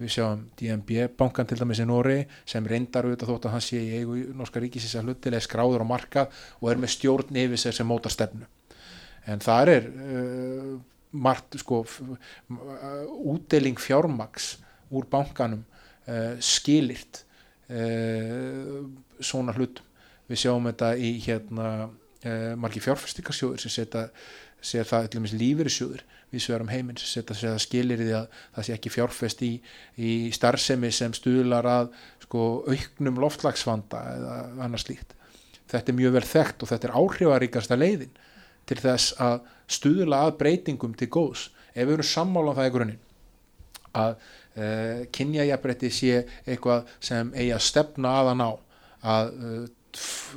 Við 0.01 0.13
sjáum 0.15 0.47
DNB 0.57 1.03
bankan 1.21 1.49
til 1.49 1.59
dæmis 1.61 1.83
í 1.85 1.87
Nóri 1.89 2.17
sem 2.49 2.65
reyndar 2.73 3.05
auðvitað 3.05 3.35
þótt 3.35 3.51
að 3.51 3.55
hann 3.59 3.67
sé 3.67 3.83
í 3.85 4.01
eigu 4.01 4.17
Norska 4.37 4.65
ríkisins 4.65 4.97
að 4.97 5.11
hlutilega 5.11 5.45
skráður 5.45 5.85
á 5.85 5.93
markað 5.93 6.41
og 6.63 6.73
er 6.73 6.81
með 6.81 6.95
stjórn 6.97 7.41
yfir 7.45 7.61
sér 7.61 7.77
sem 7.77 7.89
mótar 7.89 8.17
stefnu. 8.17 8.49
En 9.29 9.45
það 9.45 9.75
er 9.75 9.91
uh, 9.93 10.73
margt 11.13 11.61
sko 11.61 11.83
útdeling 13.29 13.77
fjármaks 13.77 14.55
úr 14.89 15.05
bankanum 15.13 15.69
skilirt 16.41 17.21
uh, 17.21 17.26
svona 17.67 19.55
hlutum. 19.57 19.87
Við 20.27 20.43
sjáum 20.43 20.69
þetta 20.69 20.91
í 20.99 21.13
hérna 21.23 21.71
uh, 21.87 22.53
margi 22.59 22.83
fjárfæstingarsjóður 22.83 23.63
sem 23.63 23.75
setja 23.75 24.09
sér 24.67 24.89
það 24.89 25.09
og 25.13 25.23
meins 25.23 25.35
lífyrirsjóður 25.39 26.05
við 26.33 26.43
sverum 26.43 26.71
heiminn 26.73 26.97
sem 26.99 27.11
setja 27.11 27.37
það 27.39 27.61
skilir 27.63 28.01
í 28.03 28.07
því 28.09 28.15
að 28.19 28.41
það 28.57 28.67
sé 28.67 28.75
ekki 28.75 28.93
fjárfæst 28.95 29.43
í, 29.47 29.51
í 29.95 30.13
starfsemi 30.35 30.91
sem 30.95 31.15
stuðlar 31.15 31.69
að 31.71 31.93
sko 32.25 32.47
auknum 32.67 33.21
loftlagsvanda 33.23 34.01
eða 34.17 34.39
annars 34.67 34.89
líkt 34.89 35.15
þetta 35.71 35.93
er 35.93 35.99
mjög 35.99 36.17
vel 36.17 36.25
þekkt 36.27 36.65
og 36.65 36.71
þetta 36.71 36.89
er 36.89 36.97
áhrifaríkasta 37.01 37.79
leiðin 37.79 38.19
til 38.67 38.79
þess 38.83 39.15
að 39.23 39.41
stuðla 39.71 40.23
að 40.27 40.37
breytingum 40.41 40.95
til 40.99 41.09
góðs. 41.11 41.49
Ef 41.75 41.87
við 41.87 41.97
erum 41.99 42.09
sammála 42.09 42.55
á 42.55 42.57
það 42.59 42.69
í 42.69 42.75
grunninn 42.77 43.03
að 43.97 44.17
uh, 44.57 45.07
kynjajabrætti 45.15 45.93
sé 45.93 46.25
eitthvað 46.47 46.91
sem 47.01 47.33
eigi 47.37 47.55
að 47.57 47.65
stefna 47.69 48.17
aðan 48.23 48.45
á 48.45 48.51
að 49.07 49.33
uh, 49.37 49.65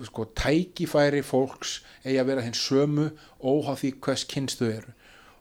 sko 0.07 0.29
tækifæri 0.37 1.23
fólks 1.25 1.79
eigi 2.05 2.19
að 2.21 2.31
vera 2.31 2.45
hins 2.45 2.61
sömu 2.63 3.09
óháð 3.41 3.83
því 3.83 3.93
hvers 4.05 4.25
kynstu 4.29 4.71
eru. 4.71 4.95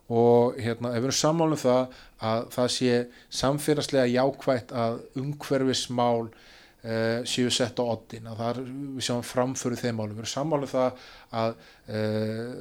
Og 0.09 0.57
hérna 0.57 0.95
ef 0.95 1.03
við 1.03 1.11
erum 1.11 1.19
sammálum 1.19 1.61
það 1.61 1.99
að 2.25 2.47
það 2.55 2.71
sé 2.75 2.93
samfélagslega 3.41 4.13
jákvægt 4.15 4.73
að 4.73 5.03
umhverfismál 5.21 6.31
Uh, 6.79 7.25
séu 7.27 7.51
sett 7.51 7.81
á 7.83 7.91
oddin 7.91 8.29
að 8.31 8.37
það 8.39 8.51
er, 8.53 8.59
við 8.95 9.03
sjáum 9.03 9.25
framföru 9.27 9.79
þeim 9.81 9.97
málum. 9.99 10.13
Við 10.15 10.23
erum 10.23 10.31
sammálið 10.31 10.71
það 10.71 11.01
að, 11.41 11.57
uh, 11.91 12.53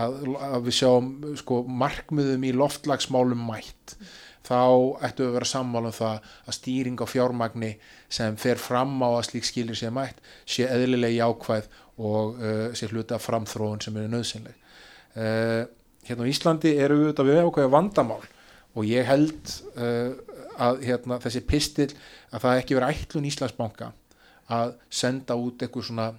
að, 0.00 0.14
að 0.46 0.64
við 0.64 0.76
sjáum 0.78 1.10
sko, 1.36 1.58
markmiðum 1.82 2.46
í 2.48 2.54
loftlagsmálum 2.56 3.42
mætt 3.50 3.92
þá 4.46 4.60
ættu 5.08 5.26
að 5.26 5.34
vera 5.36 5.48
sammála 5.50 5.90
um 5.90 5.96
það 5.96 6.28
að 6.46 6.56
stýring 6.58 7.02
á 7.02 7.06
fjármagni 7.10 7.72
sem 8.18 8.36
fer 8.40 8.60
fram 8.62 8.94
á 9.02 9.08
að 9.08 9.26
slík 9.30 9.48
skilir 9.48 9.78
sé 9.78 9.90
mætt 9.94 10.22
sé 10.46 10.68
eðlilega 10.70 11.18
jákvæð 11.26 11.68
og 11.96 12.38
uh, 12.38 12.68
sé 12.76 12.88
hluta 12.92 13.18
framþróun 13.22 13.82
sem 13.82 13.96
eru 13.96 14.12
nöðsynleg 14.12 14.56
uh, 15.16 15.64
hérna 16.06 16.28
á 16.28 16.30
Íslandi 16.30 16.76
eru 16.76 17.00
við 17.00 17.10
auðvitað 17.10 17.30
við 17.30 17.42
ákveða 17.42 17.74
vandamál 17.74 18.22
og 18.76 18.88
ég 18.88 19.08
held 19.08 19.54
uh, 19.80 20.12
að 20.56 20.84
hérna, 20.86 21.18
þessi 21.20 21.42
pistil 21.48 21.90
að 22.32 22.44
það 22.44 22.60
ekki 22.60 22.78
verið 22.78 23.02
ætlun 23.02 23.28
Íslandsbanka 23.28 23.90
að 24.52 24.76
senda 24.92 25.36
út 25.40 25.62
eitthvað 25.64 25.88
svona 25.88 26.10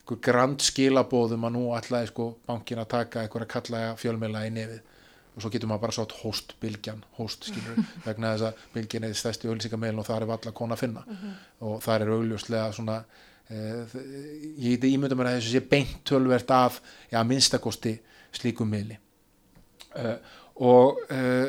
einhver 0.00 0.20
grand 0.24 0.62
skilabóðum 0.64 1.46
að 1.46 1.54
nú 1.54 1.66
ætlaði 1.76 2.10
sko 2.10 2.32
bankin 2.48 2.80
að 2.82 2.90
taka 2.96 3.22
einhver 3.22 3.44
að 3.46 3.52
kalla 3.52 3.82
fjölmiðla 4.00 4.46
í 4.48 4.54
nefið 4.56 4.80
og 5.40 5.44
svo 5.46 5.52
getur 5.54 5.70
maður 5.70 5.86
bara 5.86 5.96
sátt 5.96 6.14
host 6.20 6.54
bylgjan, 6.60 7.00
host 7.16 7.48
skilur 7.48 7.80
vegna 8.06 8.34
þess 8.34 8.50
að 8.50 8.62
bylgjan 8.76 9.08
er 9.08 9.16
stærsti 9.16 9.48
auðlýsingameilin 9.48 10.02
og 10.02 10.08
það 10.08 10.20
er 10.20 10.30
valla 10.34 10.54
kona 10.60 10.76
að 10.76 10.84
finna. 10.84 11.04
Og 11.64 11.80
það 11.84 12.04
er 12.04 12.14
augljóslega 12.14 12.70
svona 12.76 12.98
uh, 13.00 13.98
ég 14.60 14.76
geti 14.76 14.92
ímynda 14.94 15.18
mér 15.18 15.32
að 15.32 15.40
þessu 15.40 15.54
sé 15.56 15.64
beint 15.72 15.96
tölvert 16.08 16.52
af, 16.54 16.80
já, 17.10 17.20
minnstakosti 17.26 17.96
slíkum 18.36 18.70
meili 18.70 18.98
uh, 19.98 20.16
og 20.62 21.00
uh, 21.10 21.46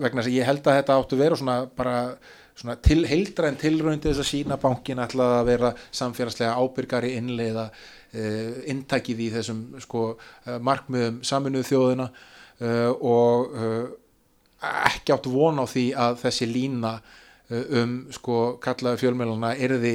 vegna 0.00 0.22
þess 0.22 0.30
að 0.30 0.36
ég 0.36 0.48
held 0.48 0.68
að 0.68 0.78
þetta 0.80 0.96
áttu 1.00 1.18
vera 1.20 1.38
svona 1.40 1.56
bara 1.76 1.96
svona 2.60 2.76
til, 2.84 3.04
heildra 3.08 3.48
en 3.48 3.58
tilröndi 3.60 4.10
þess 4.10 4.22
að 4.22 4.28
sína 4.28 4.58
bankin 4.60 5.00
ætlaði 5.00 5.38
að 5.38 5.48
vera 5.48 5.70
samfélagslega 5.96 6.56
ábyrgari 6.60 7.14
innleiða 7.18 7.68
uh, 7.70 8.60
intakið 8.72 9.24
í 9.26 9.30
þessum 9.36 9.62
sko 9.84 10.04
uh, 10.12 10.58
markmiðum 10.66 11.22
saminuðu 11.26 11.70
þjóðina 11.70 12.10
og 12.60 13.54
uh, 13.56 13.86
ekki 14.60 15.14
átt 15.14 15.28
von 15.32 15.62
á 15.62 15.64
því 15.64 15.86
að 15.96 16.18
þessi 16.24 16.48
lína 16.50 16.96
uh, 16.98 17.64
um 17.80 17.94
sko 18.12 18.40
kallaðu 18.62 19.00
fjölmjöluna 19.04 19.54
erði 19.56 19.94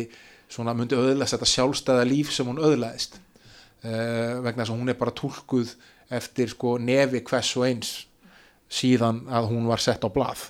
svona 0.49 0.73
myndi 0.77 0.97
öðlæst 0.97 1.35
þetta 1.35 1.51
sjálfstæða 1.51 2.07
líf 2.09 2.33
sem 2.33 2.49
hún 2.49 2.61
öðlæðist 2.63 3.19
uh, 3.19 4.41
vegna 4.45 4.63
þess 4.63 4.73
að 4.73 4.79
hún 4.79 4.93
er 4.93 4.99
bara 4.99 5.15
tólkuð 5.21 5.75
eftir 6.15 6.51
sko 6.53 6.75
nefi 6.81 7.21
hvers 7.25 7.53
og 7.59 7.67
eins 7.69 7.93
síðan 8.71 9.23
að 9.29 9.51
hún 9.53 9.69
var 9.69 9.81
sett 9.81 10.05
á 10.05 10.09
blað 10.09 10.49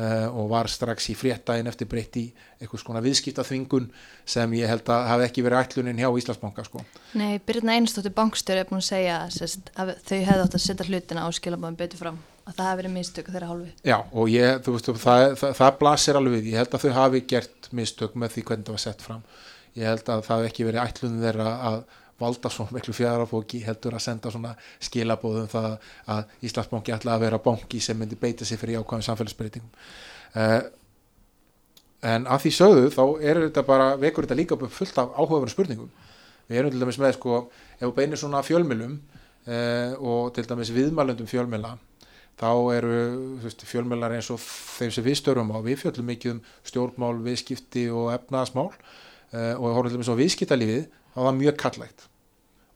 uh, 0.00 0.26
og 0.32 0.48
var 0.50 0.70
strax 0.72 1.10
í 1.12 1.16
fréttægin 1.18 1.68
eftir 1.68 1.88
breytt 1.90 2.16
í 2.16 2.24
eitthvað 2.58 2.82
skona 2.82 3.02
viðskiptaþvingun 3.04 3.90
sem 4.24 4.56
ég 4.56 4.72
held 4.72 4.88
að 4.90 5.06
hafi 5.10 5.26
ekki 5.28 5.44
verið 5.44 5.62
ætlunin 5.62 6.00
hjá 6.00 6.08
Íslandsbanka 6.08 6.64
sko. 6.66 6.82
Nei, 7.20 7.36
Birna 7.44 7.76
Einstóttir 7.76 8.14
bankstjóri 8.16 8.64
er 8.64 8.70
búin 8.70 8.80
að 8.80 8.88
segja 8.88 9.20
sest, 9.34 9.70
að 9.76 9.94
þau 10.00 10.18
hefði 10.18 10.46
átt 10.46 10.58
að 10.58 10.66
setja 10.66 10.88
hlutina 10.88 11.24
á 11.24 11.28
skilabóðum 11.36 11.78
betur 11.78 12.02
fram 12.02 12.20
að 12.48 12.56
það 12.56 12.66
hafi 12.70 12.80
verið 12.80 12.96
mistök 12.96 13.30
þeirra 13.30 13.52
hálfi. 13.52 13.70
Já 13.86 13.98
og 14.00 14.32
ég, 14.32 14.60
þú 14.64 14.74
veist, 14.74 14.90
það, 15.04 15.24
það, 15.38 15.56
það 15.60 15.78
blasir 15.84 16.18
alveg 16.18 16.36
við, 16.38 16.50
ég 16.50 16.62
held 16.64 16.74
að 16.74 16.84
þau 16.86 16.96
hafi 16.96 17.24
gert 17.30 17.70
mistök 17.76 18.16
með 18.18 18.34
því 18.34 18.46
hvernig 18.48 18.66
það 18.66 18.78
var 18.78 18.84
sett 18.88 19.04
fram 19.04 19.24
ég 19.78 19.86
held 19.86 20.10
að 20.10 20.24
það 20.26 20.42
hef 20.42 20.50
ekki 20.50 20.66
verið 20.68 20.84
ætlunin 20.84 21.24
þeirra 21.24 21.50
að 21.70 21.80
valda 22.20 22.50
svo 22.52 22.66
miklu 22.74 22.94
fjarafóki 22.96 23.62
heldur 23.64 23.96
að 23.96 24.04
senda 24.06 24.32
svona 24.32 24.54
skilabóðum 24.82 25.48
það 25.50 25.70
að 26.14 26.34
Íslandsbanki 26.48 26.94
ætla 26.96 27.16
að 27.16 27.24
vera 27.26 27.40
banki 27.44 27.80
sem 27.80 27.98
myndi 27.98 28.18
beita 28.20 28.44
sig 28.44 28.60
fyrir 28.60 28.82
ákvæðum 28.82 29.06
samfélagsbreytingum. 29.08 29.70
Uh, 30.34 30.60
en 32.06 32.28
að 32.30 32.46
því 32.46 32.54
sögðu 32.56 32.92
þá 32.94 33.04
er 33.20 33.42
þetta 33.46 33.66
bara 33.66 33.92
vekur 34.00 34.28
þetta 34.28 34.38
líka 34.38 34.56
upp 34.56 34.68
fullt 34.72 35.00
af 35.02 35.14
áhugaverðum 35.16 35.54
spurningum. 35.54 35.90
Við 36.50 36.62
erum 36.62 36.74
til 36.74 36.82
dæmis 36.82 36.98
með 37.00 37.16
sko 37.18 37.40
ef 37.78 37.86
við 37.86 37.96
beinir 37.98 38.20
svona 38.20 38.44
fjölmjölum 38.46 38.98
uh, 38.98 39.92
og 40.00 40.34
til 40.36 40.46
dæmis 40.48 40.72
viðmælundum 40.74 41.28
fjölmjöla 41.30 41.76
þá 42.40 42.50
eru 42.72 42.94
veist, 43.42 43.64
fjölmjölar 43.68 44.14
eins 44.16 44.30
og 44.32 44.40
þeim 44.40 44.92
sem 44.94 45.04
við 45.04 45.18
störum 45.20 45.52
á 45.52 45.58
við 45.64 45.82
fjöldum 45.82 46.08
mikið 46.08 46.36
um 46.36 46.40
stjórnmál, 46.68 47.16
viðskipti 47.24 47.88
og 47.92 48.12
efnaðasmál 48.14 48.70
uh, 48.70 49.54
og 49.58 49.66
horfum 49.76 49.90
til 49.90 49.98
dæmis 49.98 50.12
á 50.12 50.20
viðskiptalífið 50.20 50.86
þá 50.88 51.18
er 51.18 51.26
það 51.28 51.40
mjög 51.42 51.60
kallægt 51.60 52.06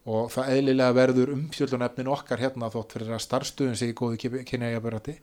og 0.05 0.29
það 0.35 0.51
eðlilega 0.53 0.95
verður 0.99 1.31
umfjöldunefnin 1.33 2.11
okkar 2.13 2.43
hérna 2.43 2.69
þótt 2.73 2.93
fyrir 2.93 3.15
að 3.17 3.23
starfstöðun 3.25 3.79
sé 3.81 3.89
í 3.89 3.95
góðu 3.97 4.43
kynjajaburati 4.45 5.15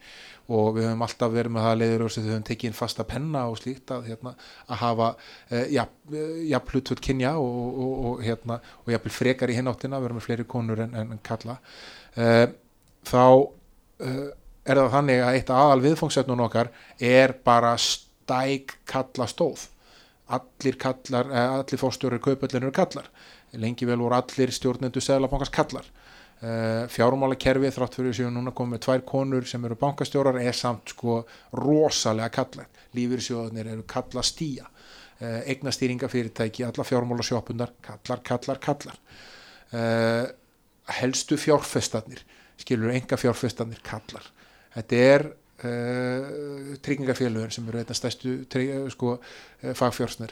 og 0.49 0.71
við 0.77 0.87
höfum 0.87 1.03
alltaf 1.05 1.33
verið 1.35 1.53
með 1.53 1.67
það 1.67 1.75
leiður 1.81 2.03
og 2.05 2.15
við 2.15 2.29
höfum 2.31 2.47
tekið 2.49 2.69
inn 2.71 2.77
fasta 2.79 3.05
penna 3.05 3.43
og 3.51 3.59
slíkt 3.61 3.93
að, 3.93 4.07
hérna, 4.09 4.33
að 4.65 4.81
hafa 4.81 5.09
eh, 5.53 5.67
jafn 5.75 6.73
hlutvöld 6.73 7.03
kynja 7.05 7.35
og, 7.37 7.59
og, 7.69 7.91
og, 8.09 8.23
hérna, 8.25 8.57
og 8.81 8.93
jafnvel 8.95 9.15
frekar 9.19 9.53
í 9.53 9.57
hináttina, 9.59 10.01
við 10.01 10.09
erum 10.09 10.21
með 10.21 10.27
fleiri 10.27 10.47
konur 10.49 10.81
en, 10.87 10.97
en, 10.97 11.19
kalla 11.29 11.59
eh, 12.17 12.47
þá 13.05 13.25
eh, 14.01 14.23
er 14.65 14.81
það 14.81 14.95
þannig 14.95 15.21
að 15.27 15.37
eitt 15.37 15.53
aðal 15.53 15.85
viðfóngsefnun 15.85 16.43
okkar 16.47 16.73
er 16.97 17.37
bara 17.45 17.75
stæk 17.77 18.79
kalla 18.89 19.29
stóð 19.29 19.67
allir 20.31 20.77
kallar, 20.79 21.29
eh, 21.31 21.53
allir 21.59 21.79
fórstjórir 21.79 22.19
kaupöllin 22.23 22.63
eru 22.63 22.71
kallar 22.71 23.09
lengi 23.59 23.87
vel 23.87 23.99
voru 23.99 24.15
allir 24.17 24.53
stjórnendu 24.53 25.01
seglabankars 25.03 25.51
kallar. 25.53 25.87
Uh, 26.41 26.87
fjármálakerfið 26.89 27.75
þrátt 27.75 27.95
fyrir 27.99 28.15
síðan 28.17 28.33
núna 28.39 28.53
komið 28.57 28.79
tvær 28.87 29.03
konur 29.05 29.45
sem 29.45 29.61
eru 29.67 29.75
bankastjórar 29.77 30.39
er 30.41 30.55
samt 30.57 30.89
sko 30.89 31.19
rosalega 31.53 32.31
kallar 32.33 32.65
lífyrsjóðunir 32.97 33.69
eru 33.75 33.83
kalla 33.85 34.23
stýja 34.25 34.65
uh, 34.65 35.43
eignastýringafyrirtæki 35.45 36.65
alla 36.65 36.85
fjármálasjópundar 36.87 37.75
kallar, 37.85 38.23
kallar, 38.25 38.57
kallar. 38.63 38.97
Uh, 39.69 40.25
helstu 40.97 41.37
fjárfestanir 41.37 42.25
skilur 42.57 42.89
enga 42.95 43.21
fjárfestanir 43.21 43.85
kallar. 43.85 44.25
Þetta 44.73 45.05
er 45.11 45.27
Uh, 45.61 46.71
tryggingafélögin 46.81 47.51
sem 47.53 47.67
eru 47.69 47.77
þetta 47.83 47.93
stærstu 47.93 48.31
uh, 48.41 48.87
sko, 48.89 49.11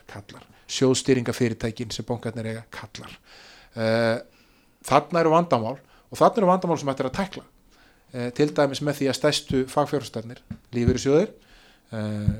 kallar 0.09 0.47
sjóðstýringafyrirtækin 0.69 1.93
sem 1.93 2.07
bankarnir 2.07 2.51
eiga 2.51 2.63
kallar. 2.73 3.13
Þarna 4.85 5.23
eru 5.23 5.33
vandamál 5.33 5.77
og 5.77 6.17
þarna 6.17 6.41
eru 6.41 6.51
vandamál 6.51 6.79
sem 6.81 6.91
hættir 6.91 7.09
að 7.09 7.17
tækla. 7.19 7.45
Til 8.37 8.49
dæmis 8.57 8.81
með 8.85 8.99
því 8.99 9.09
að 9.09 9.17
stærstu 9.19 9.63
fagfjórsnir 9.69 10.41
lífeyri 10.73 11.01
sjóðir 11.03 11.33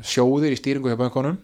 sjóðir 0.06 0.54
í 0.54 0.60
stýringu 0.60 0.92
hjá 0.92 0.98
bankonum 1.00 1.40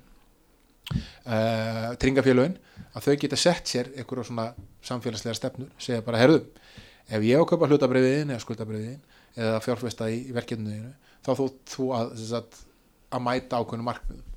tryggingafélögin 1.25 2.57
að 2.93 3.07
þau 3.07 3.15
geta 3.21 3.39
sett 3.39 3.69
sér 3.69 3.89
einhverjum 3.95 4.27
svona 4.29 4.47
samfélagslega 4.85 5.37
stefnur 5.37 5.71
segja 5.81 6.03
bara 6.05 6.21
herðum 6.21 6.45
ef 7.09 7.25
ég 7.25 7.37
á 7.37 7.41
að 7.41 7.49
köpa 7.49 7.69
hlutabriðin 7.69 8.29
eða 8.29 8.43
skuldabriðin 8.43 9.01
eða 9.35 9.63
fjárfesta 9.65 10.09
í, 10.13 10.21
í 10.29 10.35
verkefniðinu 10.35 10.93
þá 11.25 11.31
þú, 11.39 11.47
þú 11.69 11.89
að, 11.97 12.13
að, 12.39 12.59
að 13.09 13.25
mæta 13.25 13.61
ákveðinu 13.61 13.87
markmiðum 13.89 14.34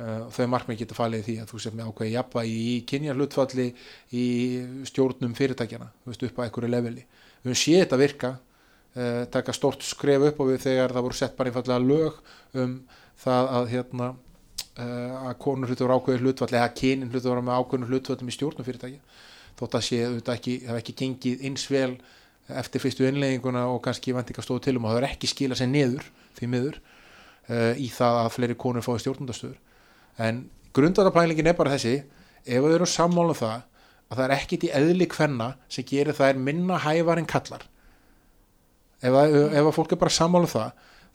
uh, 0.00 0.28
þau 0.32 0.46
markmið 0.54 0.82
geta 0.82 0.96
falið 0.96 1.26
því 1.26 1.34
að 1.42 1.50
þú 1.52 1.60
sem 1.64 1.76
með 1.76 1.90
ákveði 1.90 2.14
jafna 2.14 2.44
í 2.48 2.62
kynjar 2.88 3.18
hlutfalli 3.18 3.66
í 4.16 4.24
stjórnum 4.88 5.34
fyrirtækjana 5.38 5.90
veist, 6.08 6.24
upp 6.26 6.40
á 6.40 6.44
einhverju 6.46 6.70
leveli. 6.70 7.04
Við 7.42 7.50
höfum 7.50 7.60
séð 7.60 7.84
þetta 7.84 8.00
virka 8.00 8.32
uh, 8.36 9.22
taka 9.34 9.56
stort 9.56 9.86
skref 9.86 10.30
upp 10.30 10.42
og 10.42 10.52
við 10.52 10.64
þegar 10.66 10.96
það 10.96 11.06
voru 11.08 11.20
sett 11.20 11.36
bara 11.38 11.52
einfallega 11.52 11.84
lög 11.84 12.20
um 12.64 12.76
það 13.20 13.50
að 13.58 13.72
hérna 13.74 14.12
uh, 14.12 15.16
að 15.30 15.34
konur 15.44 15.72
hlutur 15.72 15.94
ákveði 15.96 16.24
hlutfalli 16.24 16.60
eða 16.60 16.72
kynin 16.82 17.12
hlutur 17.12 17.42
með 17.42 17.60
ákveðinu 17.60 17.90
hlutfallum 17.92 18.32
í 18.32 18.36
stjórnum 18.36 18.68
fyrirtækja. 18.68 19.02
Þótt 19.60 19.76
að 19.76 19.86
séð 19.86 20.16
þetta 20.20 20.38
ekki, 20.38 20.56
ekki 20.78 20.96
gengið 20.96 21.42
eins 21.48 21.66
vel 21.68 21.92
eftir 22.50 22.82
fyrstu 22.82 23.04
innlegginguna 23.06 23.66
og 23.70 23.82
kannski 23.84 24.14
vant 24.16 24.30
ekki 24.30 24.40
að 24.40 24.46
stóða 24.46 24.64
til 24.64 24.78
um 24.78 24.86
að 24.88 24.96
það 24.96 25.02
er 25.02 25.06
ekki 25.10 25.28
skila 25.30 25.58
sér 25.58 25.68
niður 25.70 26.06
því 26.38 26.48
miður 26.50 26.78
í 27.78 27.86
það 27.92 28.16
að 28.22 28.30
fleiri 28.34 28.56
konur 28.58 28.82
fái 28.82 28.96
stjórnundastöður 29.04 29.58
en 30.18 30.44
grundarapælingin 30.76 31.50
er 31.50 31.58
bara 31.58 31.74
þessi 31.76 31.96
ef 32.44 32.62
við 32.64 32.74
erum 32.74 32.90
sammála 32.90 33.34
um 33.34 33.40
það 33.40 33.58
að 34.10 34.16
það 34.16 34.24
er 34.26 34.36
ekkit 34.36 34.66
í 34.66 34.72
eðli 34.74 35.08
hvenna 35.10 35.50
sem 35.68 35.86
gerir 35.86 36.16
það 36.16 36.32
er 36.32 36.44
minna 36.50 36.78
hævar 36.82 37.20
en 37.20 37.28
kallar 37.30 37.66
ef 39.00 39.12
að, 39.14 39.34
ef 39.54 39.64
að 39.64 39.74
fólk 39.76 39.92
er 39.94 40.00
bara 40.00 40.18
sammála 40.18 40.48
um 40.48 40.54
það 40.54 40.70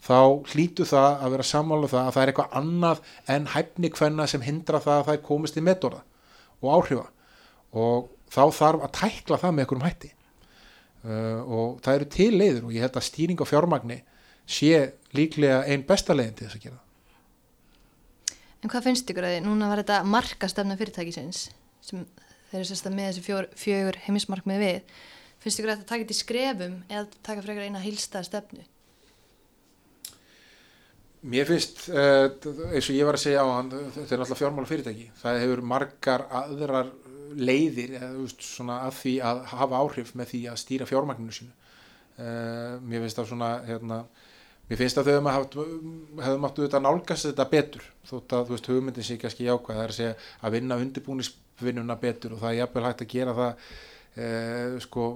þá 0.06 0.20
hlýtu 0.52 0.86
það 0.88 1.24
að 1.24 1.36
vera 1.36 1.48
sammála 1.50 1.88
um 1.88 1.92
það 1.92 2.08
að 2.08 2.16
það 2.16 2.24
er 2.24 2.32
eitthvað 2.32 2.58
annað 2.60 3.02
en 3.36 3.48
hæfni 3.54 3.92
hvenna 3.98 4.28
sem 4.30 4.46
hindra 4.46 4.82
það 4.84 5.00
að 5.00 5.08
það 5.08 5.18
er 5.18 5.24
komist 5.26 5.58
í 5.58 5.64
metorða 5.66 6.02
og 6.62 6.70
áhrifa. 6.76 7.08
Og 7.76 8.10
þá 8.32 8.44
þarf 8.60 8.86
að 8.86 8.94
tækla 9.00 9.40
það 9.42 9.56
með 9.56 9.66
einhverjum 9.66 9.86
hætti. 9.86 10.12
Uh, 11.06 11.42
og 11.46 11.82
það 11.86 12.00
eru 12.00 12.10
til 12.16 12.32
leiður 12.34 12.64
og 12.68 12.74
ég 12.74 12.86
held 12.86 12.96
að 12.98 13.08
stýring 13.10 13.42
á 13.42 13.46
fjármagni 13.46 14.00
sé 14.50 14.72
líklega 15.14 15.62
einn 15.70 15.86
besta 15.86 16.16
leiðin 16.18 16.38
til 16.40 16.48
þess 16.48 16.58
að 16.58 16.64
gera 16.64 16.80
En 18.66 18.72
hvað 18.74 18.88
finnst 18.88 19.12
ykkur 19.14 19.28
að 19.28 19.36
því? 19.36 19.42
Núna 19.46 19.70
var 19.70 19.84
þetta 19.84 20.00
markastefna 20.10 20.78
fyrirtækisins 20.80 21.44
sem 21.86 22.06
þeir 22.50 22.64
eru 22.64 22.70
sérst 22.72 22.88
að 22.90 22.96
með 22.98 23.12
þessi 23.12 23.26
fjögur, 23.28 23.48
fjögur 23.62 24.00
heimismarkmið 24.08 24.64
við 24.64 24.96
finnst 25.44 25.62
ykkur 25.62 25.72
að 25.72 25.76
þetta 25.78 25.92
taka 25.92 26.06
þetta 26.06 26.16
í 26.16 26.20
skrefum 26.20 26.78
eða 26.90 27.20
taka 27.28 27.44
frekar 27.46 27.68
eina 27.68 27.84
heilstað 27.84 28.26
stefnu? 28.30 28.66
Mér 31.26 31.48
finnst, 31.50 31.88
uh, 31.90 32.28
eins 32.72 32.90
og 32.90 32.98
ég 32.98 33.08
var 33.08 33.18
að 33.18 33.24
segja 33.26 33.46
á 33.46 33.50
hann, 33.50 33.70
þetta 33.96 34.14
er 34.14 34.24
alltaf 34.26 34.42
fjármála 34.42 34.70
fyrirtæki 34.70 35.08
það 35.22 35.42
hefur 35.42 35.62
margar 35.74 36.26
aðrar 36.42 36.92
leiðir 37.36 37.96
veist, 38.18 38.46
að 38.62 38.98
því 39.00 39.16
að 39.30 39.42
hafa 39.54 39.82
áhrif 39.82 40.14
með 40.18 40.32
því 40.34 40.42
að 40.52 40.62
stýra 40.62 40.90
fjármagninu 40.90 41.38
sínu 41.38 41.54
uh, 41.54 42.78
mér 42.82 43.06
finnst 43.06 43.22
það 43.22 43.32
svona 43.34 43.52
hérna, 43.70 44.00
mér 44.70 44.80
finnst 44.80 44.98
að 44.98 45.12
þau 45.12 45.30
hefðu 46.24 46.40
máttu 46.42 46.66
þetta 46.66 46.82
nálgast 46.82 47.30
þetta 47.30 47.48
betur 47.52 47.86
þótt 48.10 48.36
að 48.38 48.52
veist, 48.54 48.70
hugmyndin 48.72 49.06
sé 49.06 49.18
kannski 49.22 49.46
jákvæð 49.46 49.78
það 49.78 49.84
er 49.84 49.94
að 49.94 50.00
segja 50.00 50.16
að 50.42 50.56
vinna 50.58 50.80
undirbúnisvinnuna 50.82 51.98
betur 52.02 52.36
og 52.36 52.42
það 52.42 52.52
er 52.52 52.60
jafnvel 52.64 52.86
hægt 52.88 53.06
að 53.06 53.14
gera 53.14 53.36
það 53.38 53.52
uh, 53.54 54.76
sko, 54.86 55.08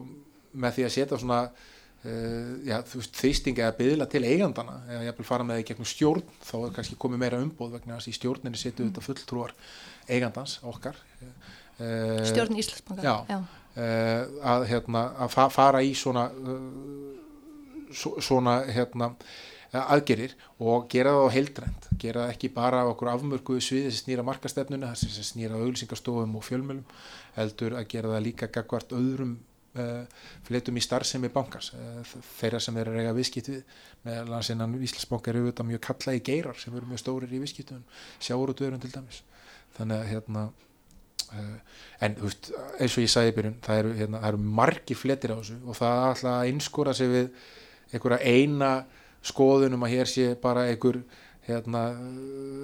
með 0.54 0.78
því 0.78 0.86
að 0.86 0.96
setja 0.96 1.22
svona 1.24 1.40
uh, 1.50 2.52
já, 2.68 2.76
veist, 2.94 3.22
þýsting 3.22 3.62
eða 3.64 3.78
byðla 3.80 4.10
til 4.14 4.24
eigandana 4.28 4.80
eða 4.88 5.08
jafnvel 5.10 5.30
fara 5.32 5.48
með 5.48 5.58
það 5.58 5.64
í 5.64 5.70
gegnum 5.72 5.92
stjórn 5.94 6.36
þá 6.46 6.56
er 6.60 6.76
kannski 6.78 7.00
komið 7.06 7.24
meira 7.24 7.44
umbóð 7.44 7.78
vegna 7.80 7.98
að 7.98 8.12
í 8.12 8.18
stjórninni 8.20 8.62
setju 8.62 8.90
þetta 8.90 9.06
fulltrúar 9.06 9.56
eigandans 10.10 10.60
okkar 10.62 10.98
uh, 10.98 12.22
Stjórn 12.28 12.60
Íslandsbanka. 12.60 13.02
Já. 13.02 13.42
uh, 13.42 14.46
að, 14.54 14.68
hérna, 14.70 15.08
að 15.26 15.34
fa 15.34 15.50
fara 15.54 15.82
í 15.86 15.96
svona 15.98 16.30
svo, 16.34 16.60
svona 17.96 18.62
hérna 18.70 19.14
aðgerir 19.70 20.34
og 20.58 20.88
gera 20.90 21.14
það 21.14 21.28
á 21.30 21.36
heildrænt. 21.36 21.90
Gera 22.02 22.24
það 22.24 22.34
ekki 22.34 22.50
bara 22.56 22.82
á 22.82 22.90
okkur 22.90 23.12
afmörkuðu 23.12 23.62
sviði 23.62 23.92
sem 23.92 24.06
snýra 24.06 24.26
markastefnuna, 24.26 24.96
sem 24.98 25.12
snýra 25.26 25.60
auglýsingastofum 25.60 26.38
og 26.40 26.46
fjölmjölum 26.48 26.86
heldur 27.36 27.78
að 27.78 27.90
gera 27.94 28.16
það 28.16 28.26
líka 28.26 28.50
gagvart 28.54 28.96
öðrum 28.98 29.36
uh, 29.78 30.06
fletum 30.48 30.80
í 30.80 30.84
starfsemi 30.84 31.30
bankars 31.34 31.74
uh, 31.78 32.02
þeirra 32.40 32.62
sem 32.64 32.80
þeirra 32.80 32.96
reyga 32.98 33.14
viðskipt 33.18 33.52
við. 33.54 33.76
Með 34.08 34.34
landsinnan 34.34 34.80
Íslandsbanka 34.80 35.34
eru 35.34 35.44
auðvitað 35.46 35.70
mjög 35.70 35.84
kalla 35.86 36.18
í 36.18 36.24
geirar 36.32 36.58
sem 36.58 36.74
eru 36.74 36.90
mjög 36.90 37.04
stórir 37.04 37.36
í 37.36 37.44
viðskiptum 37.44 37.86
sjáur 38.18 38.56
og 38.56 38.58
dörum 38.58 38.82
til 38.82 38.94
dæmis. 38.96 39.22
Þannig 39.78 40.02
að 40.02 40.12
hérna 40.16 40.50
en 42.02 42.16
veist, 42.18 42.50
eins 42.80 42.96
og 42.98 43.04
ég 43.04 43.12
sagði 43.12 43.32
í 43.32 43.34
byrjun 43.38 43.58
það 43.62 43.82
eru, 43.84 43.92
hérna, 44.00 44.22
eru 44.26 44.40
margi 44.60 44.96
fletir 44.98 45.36
á 45.36 45.38
þessu 45.38 45.58
og 45.62 45.78
það 45.78 45.92
er 45.96 46.08
alltaf 46.08 46.32
að 46.32 46.48
einskora 46.50 46.96
sig 46.98 47.12
við 47.12 47.28
einhverja 47.94 48.20
eina 48.24 48.72
skoðunum 49.26 49.84
að 49.86 49.96
hér 49.96 50.10
sé 50.10 50.30
bara 50.42 50.68
einhver 50.70 51.02
hérna, 51.50 51.84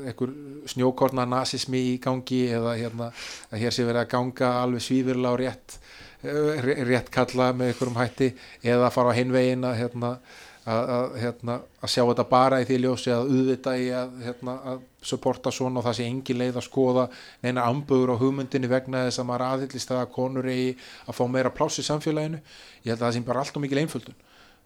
einhver 0.05 0.33
snjókorna 0.69 1.25
nazismi 1.29 1.81
í 1.93 1.99
gangi 2.01 2.45
eða 2.53 2.75
hérna, 2.79 3.11
að 3.51 3.65
hér 3.65 3.75
sé 3.75 3.85
verið 3.87 4.03
að 4.03 4.11
ganga 4.13 4.51
alveg 4.61 4.85
svífurla 4.85 5.33
og 5.33 5.41
rétt 5.43 5.79
rétt 6.25 7.11
kalla 7.13 7.51
með 7.53 7.71
einhverjum 7.71 7.99
hætti 7.99 8.31
eða 8.65 8.89
fara 8.93 9.13
á 9.13 9.17
hinvegin 9.17 9.65
að 9.67 9.75
hérna, 9.77 10.11
að, 10.65 10.91
að, 10.95 11.17
hérna, 11.21 11.57
að 11.81 11.91
sjá 11.93 12.01
þetta 12.01 12.25
bara 12.31 12.61
í 12.61 12.65
því 12.65 12.79
ljósi 12.81 13.13
að 13.13 13.29
auðvita 13.29 13.75
í 13.77 13.89
að, 13.93 14.15
hérna, 14.25 14.55
að 14.71 14.83
supporta 15.05 15.53
svona 15.53 15.81
og 15.81 15.85
það 15.85 15.97
sé 15.99 16.07
engin 16.09 16.39
leið 16.41 16.57
að 16.57 16.65
skoða 16.65 17.07
neina 17.45 17.67
amböður 17.69 18.15
á 18.17 18.21
hugmyndinni 18.23 18.71
vegna 18.71 19.05
þess 19.05 19.21
að 19.21 19.29
maður 19.29 19.47
aðhyllist 19.49 19.91
það 19.91 20.01
að 20.01 20.13
konur 20.15 20.49
eigi 20.49 20.71
að 21.05 21.19
fá 21.19 21.23
meira 21.29 21.53
pláss 21.53 21.81
í 21.83 21.85
samfélaginu. 21.85 22.41
Ég 22.85 22.93
held 22.93 23.01
að 23.01 23.05
það 23.05 23.17
sé 23.19 23.25
bara 23.27 23.45
allt 23.45 23.59
og 23.59 23.65
mikil 23.65 23.83
einföldun 23.83 24.23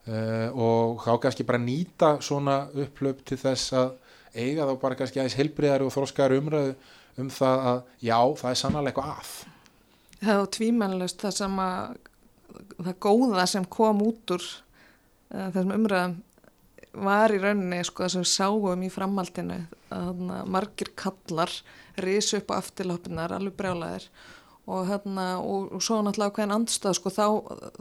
uh, 0.09 0.49
og 0.53 1.03
þá 1.05 1.11
kannski 1.25 1.45
bara 1.47 1.61
nýta 1.61 2.15
svona 2.25 2.63
upplöp 2.73 3.21
til 3.27 3.39
þess 3.39 3.75
að 3.77 3.93
eiga 4.33 4.67
þá 4.69 4.73
bara 4.81 4.97
kannski 4.99 5.21
aðeins 5.21 5.37
heilbriðari 5.39 5.87
og 5.87 5.93
þróskari 5.95 6.39
umræðu 6.41 6.75
um 7.19 7.29
það 7.33 7.65
að 7.71 7.79
já, 8.05 8.19
það 8.41 8.51
er 8.51 8.59
sannlega 8.61 8.91
eitthvað 8.91 9.13
að. 9.15 9.33
Það 10.19 10.41
er 10.41 10.49
tvímennlust 10.55 11.21
það 11.25 11.37
sem 11.39 11.61
að 11.63 11.99
það 12.79 12.97
góða 13.05 13.45
sem 13.49 13.69
kom 13.77 14.01
út 14.05 14.35
úr 14.35 14.47
uh, 14.49 15.47
þessum 15.53 15.77
umræðum 15.77 16.17
var 16.99 17.31
í 17.33 17.37
rauninni 17.41 17.83
sko 17.85 18.05
þess 18.05 18.17
að 18.17 18.23
við 18.23 18.31
sáum 18.31 18.83
í 18.83 18.89
framhaldinu 18.91 19.59
að 19.93 20.21
margir 20.49 20.91
kallar 20.97 21.53
risu 22.01 22.39
upp 22.39 22.53
á 22.53 22.59
aftilhoppinar 22.59 23.33
alveg 23.35 23.55
brjálæðir. 23.59 24.09
Og, 24.69 24.83
hérna, 24.85 25.39
og, 25.41 25.71
og 25.73 25.81
svo 25.81 25.97
náttúrulega 26.05 26.35
hvern 26.37 26.53
andstað 26.53 26.99
sko 26.99 27.09
þá, 27.13 27.25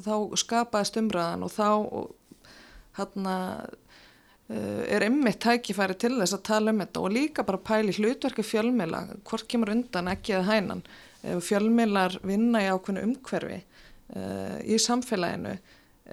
þá 0.04 0.14
skapaðist 0.40 0.96
umræðan 0.96 1.44
og 1.44 1.52
þá 1.52 1.68
hérna 2.98 3.34
uh, 3.64 4.82
er 4.86 5.06
ymmið 5.08 5.40
tækifæri 5.44 5.96
til 6.02 6.16
þess 6.18 6.36
að 6.36 6.46
tala 6.50 6.74
um 6.74 6.82
þetta 6.84 7.04
og 7.04 7.14
líka 7.14 7.46
bara 7.48 7.62
pæli 7.70 7.96
hlutverki 7.96 8.44
fjölmila 8.46 9.04
hvort 9.22 9.48
kemur 9.50 9.72
undan 9.74 10.10
ekki 10.12 10.36
eða 10.38 10.50
hænan. 10.52 10.86
Fjölmilar 11.18 12.20
vinna 12.22 12.60
í 12.62 12.68
ákveðinu 12.70 13.08
umhverfi 13.08 13.56
uh, 13.58 14.58
í 14.62 14.76
samfélaginu 14.78 15.56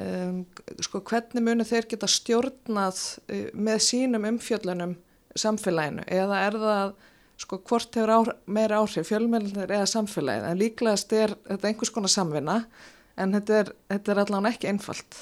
um, 0.02 0.40
sko 0.84 1.02
hvernig 1.06 1.44
munu 1.46 1.66
þeir 1.68 1.88
geta 1.92 2.10
stjórnað 2.10 3.02
uh, 3.30 3.50
með 3.54 3.84
sínum 3.86 4.26
umfjöllunum 4.32 4.96
samfélaginu? 5.38 6.08
Eða 6.10 6.42
er 6.48 6.60
það 6.64 6.96
sko 7.46 7.60
hvort 7.68 7.98
hefur 8.00 8.14
ár, 8.16 8.34
meira 8.48 8.82
áhrif 8.82 9.10
fjölmilar 9.12 9.72
eða 9.72 9.88
samfélagið? 9.92 10.50
En 10.50 10.62
líklegast 10.62 11.16
er 11.16 11.36
þetta 11.48 11.72
einhvers 11.72 11.94
konar 11.96 12.14
samvinna 12.14 12.60
en 13.20 13.36
þetta 13.36 13.60
er, 13.62 13.74
þetta 13.92 14.14
er 14.14 14.24
allavega 14.24 14.56
ekki 14.56 14.72
einfalt. 14.72 15.20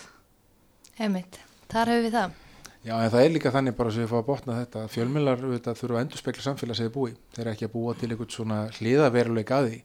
Heimitt, 1.00 1.40
þar 1.74 1.94
hefur 1.94 2.08
við 2.08 2.18
það 2.20 2.40
Já, 2.84 2.98
en 3.00 3.12
það 3.14 3.22
er 3.22 3.30
líka 3.32 3.52
þannig 3.56 3.76
bara 3.78 3.92
sem 3.96 4.04
við 4.04 4.10
fáum 4.12 4.20
að 4.20 4.26
botna 4.28 4.56
þetta 4.58 4.82
fjölmjölar 4.92 5.44
þurfa 5.64 5.94
að 5.94 6.02
endurspekla 6.02 6.44
samfélag 6.44 6.76
sem 6.76 6.90
þið 6.90 6.96
búi. 6.98 7.14
Þeir 7.32 7.44
eru 7.46 7.52
ekki 7.54 7.68
að 7.70 7.72
búa 7.78 7.94
til 7.96 8.10
einhvern 8.10 8.34
svona 8.34 8.58
hliðaveruleik 8.76 9.54
að 9.56 9.68
því 9.70 9.78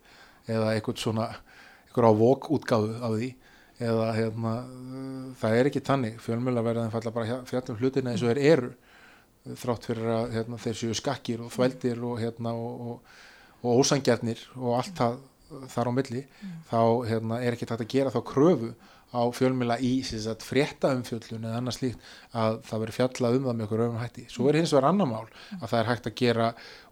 eða 0.57 0.73
einhvern 0.73 0.99
svona 0.99 1.27
einhver 1.29 2.09
á 2.11 2.13
vok 2.19 2.49
útgáðu 2.57 2.97
af 2.99 3.15
því 3.15 3.29
eða 3.87 4.09
hérna, 4.17 4.57
það 5.39 5.61
er 5.61 5.71
ekki 5.71 5.85
tannig. 5.87 6.19
Fjölmjölar 6.25 6.67
verða 6.67 6.89
einfalla 6.89 7.15
bara 7.15 7.39
fjallum 7.47 7.79
hlutina 7.79 8.17
eins 8.17 8.27
og 8.27 8.33
þeir 8.33 8.43
eru 8.51 8.75
þrátt 9.63 9.89
fyrir 9.93 10.13
að 10.17 10.35
hérna, 10.35 10.61
þeir 10.67 10.79
séu 10.83 10.99
skakkir 10.99 11.47
og 11.47 11.55
þvældir 11.55 12.03
og, 12.03 12.19
hérna, 12.19 12.57
og, 12.59 12.81
og, 12.83 13.19
og 13.63 13.85
ósangjarnir 13.85 14.43
og 14.59 14.75
allt 14.81 14.99
það 14.99 15.21
þar 15.71 15.89
á 15.89 15.93
milli, 15.95 16.27
mm. 16.27 16.57
þá 16.69 16.81
hérna, 17.09 17.39
er 17.41 17.55
ekki 17.55 17.71
þetta 17.71 17.87
að 17.87 17.93
gera 17.95 18.13
þá 18.13 18.19
kröfu 18.27 18.75
á 19.09 19.23
fjölmjöla 19.33 19.79
í 19.81 19.93
frétta 20.45 20.91
umfjöllun 20.93 21.47
eða 21.49 21.61
annars 21.63 21.81
líkt 21.81 22.03
að 22.37 22.59
það 22.69 22.83
veri 22.83 22.97
fjallað 22.97 23.37
um 23.39 23.47
það 23.47 23.57
með 23.57 23.67
okkur 23.67 23.83
öfum 23.87 24.03
hætti. 24.03 24.25
Svo 24.29 24.49
er 24.51 24.59
hins 24.61 24.75
vegar 24.75 24.89
annar 24.91 25.09
mál 25.09 25.29
að 25.61 25.69
það 25.71 25.79
er 25.79 25.89
hægt 25.89 26.09
að 26.11 26.19
gera 26.21 26.49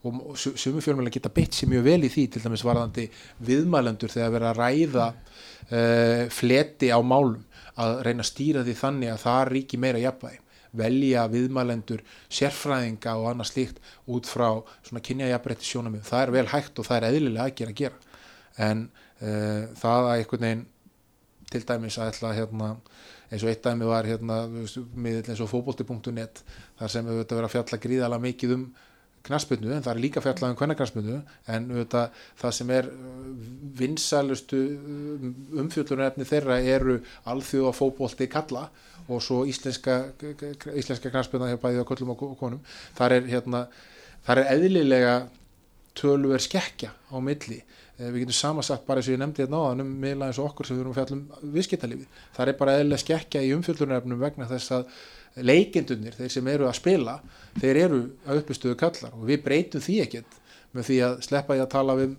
og 0.06 0.38
sumu 0.38 0.80
fjölmjöla 0.84 1.12
geta 1.12 1.32
beitt 1.36 1.58
sér 1.58 1.70
mjög 1.72 1.84
vel 1.90 2.06
í 2.06 2.12
því 2.14 2.24
til 2.32 2.42
dæmis 2.46 2.64
varðandi 2.64 3.06
viðmælendur 3.44 4.14
þegar 4.14 4.34
verið 4.36 4.50
að 4.52 4.62
ræða 4.62 5.06
uh, 5.12 6.24
fleti 6.32 6.90
á 6.92 7.00
málum 7.04 7.44
að 7.76 8.00
reyna 8.06 8.24
að 8.24 8.30
stýra 8.30 8.64
því 8.64 8.76
þannig 8.80 9.12
að 9.12 9.22
það 9.26 9.40
ríki 9.52 9.80
meira 9.80 10.00
jafnvægi 10.00 10.42
velja 10.76 11.24
viðmælendur 11.32 12.02
sérfræðinga 12.32 13.16
og 13.16 13.30
annars 13.30 13.54
líkt 13.56 13.78
út 14.12 14.28
frá 14.28 14.60
svona 14.84 15.02
kynjajabrætti 15.04 15.64
sjónamið. 15.64 16.04
Það 16.08 16.22
er 16.22 16.32
vel 16.34 16.46
hægt 16.52 16.80
og 16.80 16.88
það 16.88 16.98
er 16.98 17.06
eðlilega 17.10 17.54
gera 17.60 17.72
að 17.72 17.80
gera 17.80 18.02
en 18.66 18.82
uh, 19.20 19.62
það 19.76 20.08
að 20.10 20.16
einhvern 20.16 20.46
veginn 20.46 20.64
til 21.52 21.62
dæmis 21.66 21.98
að 22.00 22.12
ætla 22.12 22.32
hérna, 22.34 22.72
eins 23.30 23.44
og 23.44 23.52
eitt 23.52 23.62
dæmi 23.64 23.86
var 23.86 24.08
hérna, 24.08 24.42
miðl 24.48 25.30
eins 25.30 25.42
og 25.42 25.50
fókbólti.net 25.52 26.42
þar 26.78 26.92
sem 26.92 27.06
við 27.06 27.22
verðum 27.22 27.48
að 27.48 27.54
fjalla 27.54 27.82
gríðala 27.82 28.20
mikið 28.22 28.56
um 28.56 28.66
knaspinu 29.26 29.72
en 29.74 29.82
það 29.82 29.92
er 29.92 30.02
líka 30.02 30.22
fjallað 30.22 30.52
um 30.52 30.58
hvernarknaspinu 30.60 31.16
en 31.52 31.70
auðvitað, 31.72 32.18
það 32.40 32.52
sem 32.58 32.72
er 32.76 32.90
vinsælustu 33.80 34.60
umfjöldunarefni 35.62 36.26
þeirra 36.28 36.58
eru 36.76 36.98
alþjóða 37.32 37.72
fókbólti 37.76 38.28
kalla 38.30 38.68
og 39.06 39.22
svo 39.22 39.44
íslenska, 39.46 39.98
íslenska 40.74 41.10
knaspina 41.10 41.50
hjá 41.50 41.58
bæði 41.62 41.82
á 41.82 41.88
köllum 41.88 42.14
og 42.14 42.22
konum. 42.38 42.62
Þar 42.98 43.18
er, 43.18 43.28
hérna, 43.30 43.66
þar 44.26 44.42
er 44.42 44.52
eðlilega 44.56 45.16
tölver 45.96 46.42
skekkja 46.42 46.90
á 46.90 47.16
milli 47.22 47.62
við 47.98 48.22
getum 48.22 48.36
samansagt 48.36 48.86
bara 48.86 49.00
eins 49.00 49.10
og 49.10 49.16
ég 49.16 49.20
nefndi 49.22 49.44
þetta 49.44 49.56
náðan 49.56 49.84
um 49.84 49.92
miðla 50.02 50.30
eins 50.30 50.40
og 50.40 50.50
okkur 50.50 50.68
sem 50.68 50.76
við 50.76 50.84
erum 50.84 50.94
að 50.94 50.98
fjalla 51.00 51.16
um 51.16 51.52
viðskiptalífi 51.56 52.08
það 52.36 52.50
er 52.52 52.58
bara 52.58 52.74
eðlilega 52.78 53.02
skekkja 53.04 53.44
í 53.44 53.52
umfjöldunarefnum 53.56 54.20
vegna 54.20 54.48
þess 54.50 54.74
að 54.76 54.90
leikindunir 55.36 56.16
þeir 56.16 56.32
sem 56.32 56.50
eru 56.52 56.68
að 56.68 56.78
spila 56.80 57.14
þeir 57.60 57.80
eru 57.86 58.02
að 58.26 58.42
uppistuðu 58.42 58.76
kallar 58.80 59.16
og 59.16 59.24
við 59.30 59.42
breytum 59.44 59.84
því 59.84 60.00
ekkert 60.04 60.42
með 60.76 60.88
því 60.90 60.96
að 61.06 61.16
sleppa 61.24 61.56
ég 61.56 61.64
að 61.64 61.72
tala 61.72 61.96
um, 62.04 62.14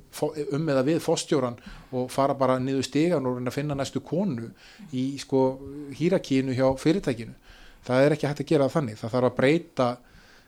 um 0.55 0.69
eða 0.73 0.83
við 0.87 0.99
fóstjóran 1.03 1.57
og 1.95 2.09
fara 2.13 2.35
bara 2.37 2.57
niður 2.61 2.87
stegan 2.87 3.27
og 3.29 3.51
finna 3.53 3.77
næstu 3.77 4.01
konu 4.05 4.49
í 4.95 5.09
sko 5.21 5.43
hýrakínu 5.97 6.55
hjá 6.57 6.67
fyrirtækinu. 6.81 7.35
Það 7.87 8.03
er 8.03 8.15
ekki 8.15 8.29
hægt 8.29 8.43
að 8.43 8.51
gera 8.51 8.69
þannig. 8.71 8.99
Það 8.99 9.13
þarf 9.15 9.29
að 9.29 9.37
breyta 9.37 9.89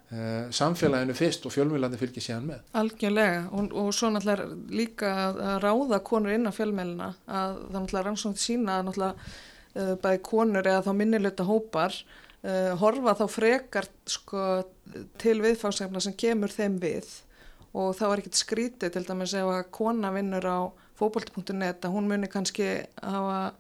samfélaginu 0.10 1.14
fyrst 1.14 1.44
og 1.46 1.54
fjölmjölandi 1.54 2.00
fylgir 2.02 2.24
síðan 2.26 2.48
með. 2.50 2.62
Algjörlega. 2.80 3.44
Og, 3.54 3.74
og 3.78 3.92
svo 3.94 4.10
náttúrulega 4.10 4.48
líka 4.74 5.12
að 5.28 5.60
ráða 5.62 6.00
konur 6.06 6.34
inn 6.34 6.50
á 6.50 6.54
fjölmjölina 6.56 7.10
að 7.28 7.60
það 7.60 7.76
náttúrulega 7.76 8.06
rannsókn 8.08 8.42
sína 8.42 8.80
að 8.80 8.88
náttúrulega 8.88 9.28
uh, 9.30 9.94
bæði 10.02 10.22
konur 10.26 10.70
eða 10.72 10.84
þá 10.88 10.92
minnilöta 10.98 11.46
hópar 11.46 11.94
uh, 11.94 12.74
horfa 12.82 13.16
þá 13.22 13.26
frekar 13.36 13.90
sko, 14.10 14.46
til 15.22 15.38
viðfáðsefna 15.46 16.02
sem 16.02 16.18
kemur 16.18 16.56
þeim 16.56 16.80
við. 16.82 17.12
Og 17.78 17.94
þá 18.00 18.06
er 18.08 18.24
ekkert 18.24 18.42
skrítið 18.42 18.96
til 18.96 19.06
dæmis 19.06 19.38
ef 19.38 19.52
að 19.54 19.68
kona 19.78 20.10
vinnur 20.16 20.50
á 20.50 20.60
fókbólti.net 20.98 21.86
að 21.86 21.94
hún 21.94 22.10
muni 22.10 22.32
kannski 22.32 22.72
hafa 22.98 23.54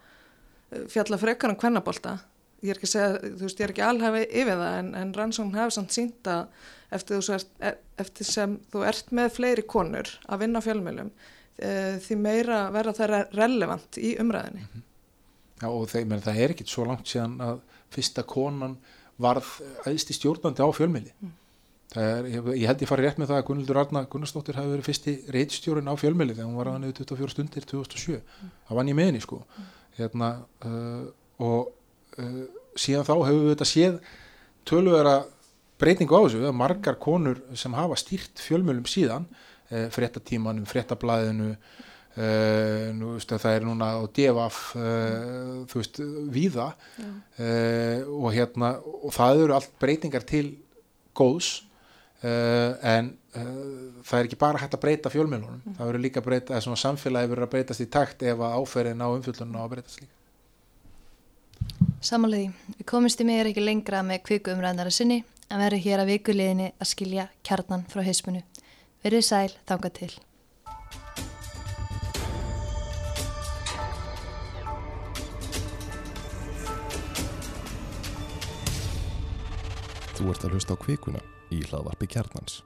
fjalla 0.89 1.17
frekar 1.21 1.53
um 1.53 1.61
hvernabólta 1.61 2.17
ég 2.61 2.73
er 2.73 2.77
ekki 2.79 2.89
að 2.89 2.93
segja, 2.93 3.15
þú 3.23 3.45
veist, 3.45 3.59
ég 3.59 3.65
er 3.65 3.73
ekki 3.73 3.85
alhafi 3.87 4.25
yfir 4.27 4.59
það 4.59 4.77
en, 4.81 4.91
en 4.99 5.15
rannsókn 5.15 5.55
hafi 5.57 5.75
samt 5.77 5.95
sínt 5.95 6.29
að 6.29 6.67
eftir, 6.97 7.23
ert, 7.35 7.51
e, 7.61 7.73
eftir 8.03 8.29
sem 8.29 8.59
þú 8.71 8.85
ert 8.89 9.11
með 9.15 9.33
fleiri 9.37 9.65
konur 9.69 10.11
að 10.27 10.45
vinna 10.45 10.61
fjölmjölum 10.65 11.11
e, 11.13 11.71
því 12.05 12.19
meira 12.19 12.61
verða 12.75 12.95
það 12.99 13.17
relevant 13.37 13.99
í 14.01 14.15
umræðinni. 14.21 14.65
Mm 14.65 14.71
-hmm. 14.73 14.85
Já 15.59 15.67
og 15.67 15.89
þeim, 15.91 16.15
það 16.23 16.39
er 16.39 16.53
ekkit 16.53 16.71
svo 16.71 16.85
langt 16.87 17.09
síðan 17.09 17.35
að 17.43 17.59
fyrsta 17.91 18.23
konan 18.23 18.77
varð 19.19 19.47
aðist 19.85 20.13
í 20.13 20.15
stjórnandi 20.15 20.63
á 20.63 20.69
fjölmjöli. 20.71 21.11
Mm. 21.19 21.35
Er, 21.97 22.27
ég, 22.29 22.47
ég 22.61 22.67
held 22.69 22.83
ég 22.83 22.89
farið 22.89 23.07
rétt 23.07 23.19
með 23.19 23.31
það 23.31 23.39
að 23.41 23.45
Gunnildur 23.47 23.79
Arna 23.81 24.03
Gunnarsdóttir 24.05 24.59
hafi 24.59 24.69
verið 24.69 24.85
fyrsti 24.85 25.15
reitstjórin 25.33 25.89
á 25.89 25.93
fjölmjöli 25.97 26.35
þegar 26.35 26.47
hún 26.47 26.59
var 26.59 26.69
aðan 26.69 26.85
yfir 26.85 26.99
24 27.01 27.33
stundir 27.33 27.65
2007. 27.65 28.19
Mm. 28.21 28.51
Það 28.67 28.79
vann 28.79 28.91
ég 28.91 28.97
með 28.99 29.09
henni 29.09 29.23
sko. 29.25 29.39
Mm. 29.41 29.71
Hérna, 29.97 30.29
uh, 30.69 31.07
og 31.41 31.73
uh, 32.17 32.39
síðan 32.79 33.07
þá 33.07 33.13
hefur 33.17 33.43
við 33.43 33.53
þetta 33.53 33.69
séð 33.69 33.99
tölvera 34.69 35.19
breytingu 35.79 36.17
á 36.17 36.21
þessu, 36.25 36.49
margar 36.55 36.97
konur 37.01 37.39
sem 37.57 37.75
hafa 37.77 37.97
stýrt 37.99 38.41
fjölmjölum 38.43 38.89
síðan, 38.89 39.27
uh, 39.71 39.87
fréttatímanum, 39.93 40.67
fréttablaðinu 40.69 41.53
uh, 41.53 42.89
nú, 42.97 43.15
veist, 43.15 43.31
það 43.31 43.55
er 43.55 43.67
núna 43.67 43.93
á 43.95 44.01
DFF 44.03 44.59
uh, 44.75 45.55
þú 45.69 45.81
veist, 45.81 46.01
víða. 46.35 46.67
Uh, 47.39 48.03
og 48.19 48.29
hérna 48.35 48.75
og 48.83 49.09
það 49.15 49.45
eru 49.45 49.57
allt 49.59 49.73
breytingar 49.81 50.27
til 50.27 50.47
góðs 51.17 51.59
en 52.19 53.13
það 53.31 54.15
er 54.17 54.27
ekki 54.27 54.37
bara 54.39 54.59
hægt 54.59 54.73
að 54.75 54.81
breyta 54.83 55.11
fjölmjölunum, 55.13 55.61
það 55.77 55.87
verður 55.87 56.03
líka 56.03 56.23
breyta 56.25 56.59
samfélagi 56.59 57.29
verður 57.31 57.45
að 57.45 57.53
breytast 57.53 57.83
í 57.85 57.87
takt 57.87 58.25
ef 58.27 58.43
að 58.43 58.57
áferðin 58.59 59.03
á 59.05 59.07
umfjöldunum 59.07 59.55
á 59.55 59.63
að 59.63 59.69
breytast 59.77 60.01
líka 60.01 60.18
Samanlega 61.99 62.47
því, 62.47 62.75
við 62.77 62.85
komumst 62.87 63.19
í 63.19 63.25
mig 63.27 63.41
ekki 63.43 63.63
lengra 63.63 63.99
með 64.07 64.23
kviku 64.27 64.53
umræðnara 64.53 64.91
sinni 64.93 65.23
en 65.49 65.59
verður 65.59 65.83
hér 65.83 66.03
að 66.03 66.11
vikuleginni 66.13 66.71
að 66.77 66.89
skilja 66.93 67.27
kjarnan 67.43 67.85
frá 67.91 68.03
heismunu. 68.05 68.43
Verður 69.03 69.25
sæl, 69.25 69.51
þanga 69.67 69.91
til. 69.99 70.11
Þú 80.19 80.33
ert 80.33 80.43
að 80.43 80.55
hlusta 80.55 80.75
á 80.75 80.83
kvikuna 80.83 81.21
í 81.55 81.63
hlaðvarpi 81.63 82.11
kjarnans. 82.11 82.59